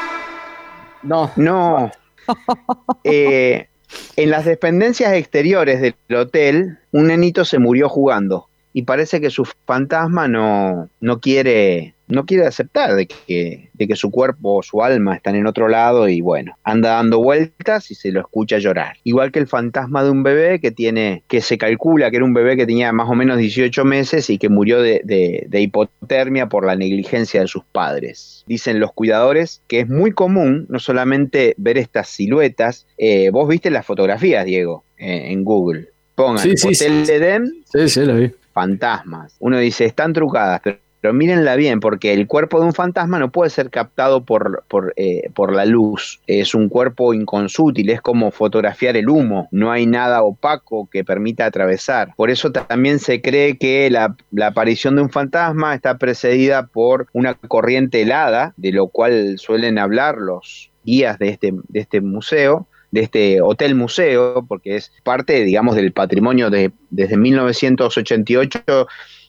No. 1.02 1.30
No. 1.36 1.90
Eh, 3.04 3.68
en 4.16 4.30
las 4.30 4.44
dependencias 4.44 5.12
exteriores 5.14 5.80
del 5.80 6.16
hotel, 6.16 6.78
un 6.92 7.08
nenito 7.08 7.44
se 7.44 7.58
murió 7.58 7.88
jugando 7.88 8.48
y 8.74 8.82
parece 8.82 9.20
que 9.22 9.30
su 9.30 9.46
fantasma 9.66 10.28
no, 10.28 10.90
no 11.00 11.20
quiere 11.20 11.94
no 12.06 12.26
quiere 12.26 12.44
aceptar 12.46 12.94
de 12.96 13.06
que, 13.06 13.70
de 13.72 13.88
que 13.88 13.96
su 13.96 14.10
cuerpo 14.10 14.56
o 14.56 14.62
su 14.62 14.82
alma 14.82 15.16
están 15.16 15.36
en 15.36 15.46
otro 15.46 15.68
lado 15.68 16.06
y 16.06 16.20
bueno, 16.20 16.54
anda 16.62 16.90
dando 16.96 17.18
vueltas 17.18 17.90
y 17.90 17.94
se 17.94 18.12
lo 18.12 18.20
escucha 18.20 18.58
llorar. 18.58 18.96
Igual 19.04 19.32
que 19.32 19.38
el 19.38 19.46
fantasma 19.46 20.04
de 20.04 20.10
un 20.10 20.22
bebé 20.22 20.60
que 20.60 20.70
tiene, 20.70 21.22
que 21.28 21.40
se 21.40 21.56
calcula 21.56 22.10
que 22.10 22.16
era 22.16 22.26
un 22.26 22.34
bebé 22.34 22.58
que 22.58 22.66
tenía 22.66 22.92
más 22.92 23.08
o 23.08 23.14
menos 23.14 23.38
18 23.38 23.86
meses 23.86 24.28
y 24.28 24.36
que 24.36 24.50
murió 24.50 24.82
de, 24.82 25.00
de- 25.02 25.46
de 25.48 25.60
hipotermia 25.62 26.46
por 26.50 26.66
la 26.66 26.76
negligencia 26.76 27.40
de 27.40 27.48
sus 27.48 27.64
padres. 27.64 28.44
Dicen 28.46 28.80
los 28.80 28.92
cuidadores 28.92 29.62
que 29.66 29.80
es 29.80 29.88
muy 29.88 30.12
común 30.12 30.66
no 30.68 30.80
solamente 30.80 31.54
ver 31.56 31.78
estas 31.78 32.10
siluetas, 32.10 32.86
eh, 32.98 33.30
vos 33.30 33.48
viste 33.48 33.70
las 33.70 33.86
fotografías, 33.86 34.44
Diego, 34.44 34.84
eh, 34.98 35.28
en 35.32 35.42
Google. 35.42 35.88
Pongan 36.16 36.38
Sí, 36.38 36.54
sí, 36.58 36.68
Hotel 36.68 37.06
sí. 37.06 37.12
Edén, 37.12 37.50
Sí, 37.72 37.88
sí, 37.88 38.00
lo 38.04 38.16
vi. 38.16 38.30
Fantasmas. 38.54 39.36
Uno 39.40 39.58
dice, 39.58 39.84
están 39.84 40.14
trucadas, 40.14 40.62
pero, 40.62 41.12
mírenla 41.12 41.56
bien, 41.56 41.80
porque 41.80 42.14
el 42.14 42.26
cuerpo 42.26 42.58
de 42.60 42.64
un 42.64 42.72
fantasma 42.72 43.18
no 43.18 43.30
puede 43.30 43.50
ser 43.50 43.68
captado 43.68 44.24
por, 44.24 44.64
por, 44.68 44.94
eh, 44.96 45.28
por 45.34 45.54
la 45.54 45.66
luz. 45.66 46.22
Es 46.26 46.54
un 46.54 46.70
cuerpo 46.70 47.12
inconsútil, 47.12 47.90
es 47.90 48.00
como 48.00 48.30
fotografiar 48.30 48.96
el 48.96 49.10
humo. 49.10 49.46
No 49.50 49.70
hay 49.70 49.84
nada 49.84 50.22
opaco 50.22 50.88
que 50.90 51.04
permita 51.04 51.44
atravesar. 51.44 52.14
Por 52.16 52.30
eso 52.30 52.52
también 52.52 53.00
se 53.00 53.20
cree 53.20 53.58
que 53.58 53.90
la, 53.90 54.16
la 54.30 54.46
aparición 54.46 54.96
de 54.96 55.02
un 55.02 55.10
fantasma 55.10 55.74
está 55.74 55.98
precedida 55.98 56.68
por 56.68 57.08
una 57.12 57.34
corriente 57.34 58.00
helada, 58.00 58.54
de 58.56 58.72
lo 58.72 58.86
cual 58.86 59.34
suelen 59.36 59.78
hablar 59.78 60.16
los 60.16 60.70
guías 60.86 61.18
de 61.18 61.28
este, 61.28 61.52
de 61.68 61.80
este 61.80 62.00
museo 62.00 62.66
de 62.94 63.00
este 63.00 63.42
hotel 63.42 63.74
museo, 63.74 64.46
porque 64.46 64.76
es 64.76 64.92
parte, 65.02 65.44
digamos, 65.44 65.74
del 65.74 65.92
patrimonio 65.92 66.48
de, 66.48 66.70
desde 66.90 67.16
1988 67.16 68.86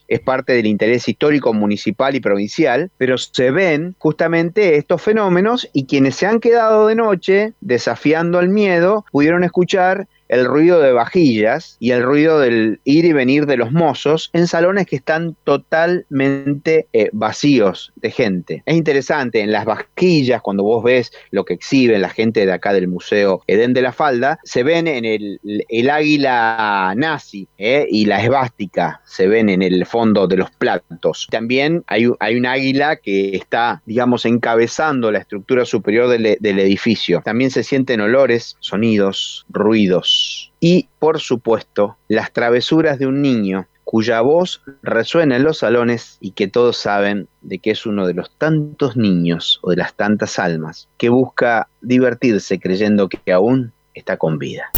es 0.07 0.19
parte 0.19 0.53
del 0.53 0.67
interés 0.67 1.09
histórico 1.09 1.51
municipal 1.51 2.15
y 2.15 2.19
provincial, 2.19 2.91
pero 2.97 3.17
se 3.17 3.49
ven 3.49 3.95
justamente 3.97 4.77
estos 4.77 5.01
fenómenos 5.01 5.67
y 5.73 5.87
quienes 5.87 6.15
se 6.15 6.27
han 6.27 6.39
quedado 6.39 6.85
de 6.85 6.93
noche 6.93 7.53
desafiando 7.59 8.39
el 8.39 8.49
miedo 8.49 9.03
pudieron 9.11 9.43
escuchar 9.43 10.07
el 10.27 10.45
ruido 10.45 10.81
de 10.81 10.91
vajillas 10.91 11.77
y 11.79 11.91
el 11.91 12.03
ruido 12.03 12.39
del 12.39 12.79
ir 12.83 13.05
y 13.05 13.13
venir 13.13 13.45
de 13.45 13.57
los 13.57 13.71
mozos 13.71 14.29
en 14.33 14.47
salones 14.47 14.87
que 14.87 14.95
están 14.95 15.35
totalmente 15.43 16.87
eh, 16.93 17.09
vacíos 17.13 17.93
de 17.95 18.11
gente. 18.11 18.63
Es 18.65 18.75
interesante, 18.75 19.41
en 19.41 19.51
las 19.51 19.65
vajillas, 19.65 20.41
cuando 20.41 20.63
vos 20.63 20.83
ves 20.83 21.11
lo 21.31 21.45
que 21.45 21.53
exhiben 21.53 22.01
la 22.01 22.09
gente 22.09 22.45
de 22.45 22.51
acá 22.51 22.73
del 22.73 22.87
Museo 22.87 23.41
Edén 23.47 23.73
de 23.73 23.81
la 23.81 23.91
Falda, 23.91 24.39
se 24.43 24.63
ven 24.63 24.87
en 24.87 25.05
el, 25.05 25.39
el 25.43 25.89
águila 25.89 26.93
nazi 26.95 27.47
eh, 27.57 27.87
y 27.89 28.05
la 28.05 28.23
esvástica, 28.23 29.01
se 29.05 29.27
ven 29.27 29.49
en 29.49 29.61
el 29.61 29.85
fondo 29.85 30.27
de 30.27 30.37
los 30.37 30.51
platos. 30.51 31.27
También 31.29 31.83
hay, 31.87 32.07
hay 32.19 32.35
un 32.35 32.45
águila 32.45 32.95
que 32.97 33.35
está, 33.35 33.81
digamos, 33.85 34.25
encabezando 34.25 35.11
la 35.11 35.19
estructura 35.19 35.65
superior 35.65 36.09
del, 36.09 36.37
del 36.39 36.59
edificio. 36.59 37.21
También 37.23 37.51
se 37.51 37.63
sienten 37.63 38.01
olores, 38.01 38.57
sonidos, 38.59 39.45
ruidos 39.49 40.14
y, 40.59 40.87
por 40.99 41.19
supuesto, 41.19 41.97
las 42.07 42.31
travesuras 42.31 42.99
de 42.99 43.07
un 43.07 43.21
niño 43.21 43.67
cuya 43.83 44.21
voz 44.21 44.61
resuena 44.81 45.35
en 45.35 45.43
los 45.43 45.59
salones 45.59 46.17
y 46.19 46.31
que 46.31 46.47
todos 46.47 46.77
saben 46.77 47.27
de 47.41 47.59
que 47.59 47.71
es 47.71 47.85
uno 47.85 48.07
de 48.07 48.15
los 48.15 48.31
tantos 48.37 48.97
niños 48.97 49.59
o 49.61 49.69
de 49.69 49.77
las 49.77 49.93
tantas 49.93 50.39
almas 50.39 50.89
que 50.97 51.09
busca 51.09 51.69
divertirse 51.81 52.59
creyendo 52.59 53.07
que 53.07 53.31
aún 53.31 53.71
está 53.93 54.17
con 54.17 54.39
vida. 54.39 54.71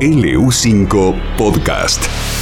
LU5 0.00 1.14
Podcast. 1.36 2.33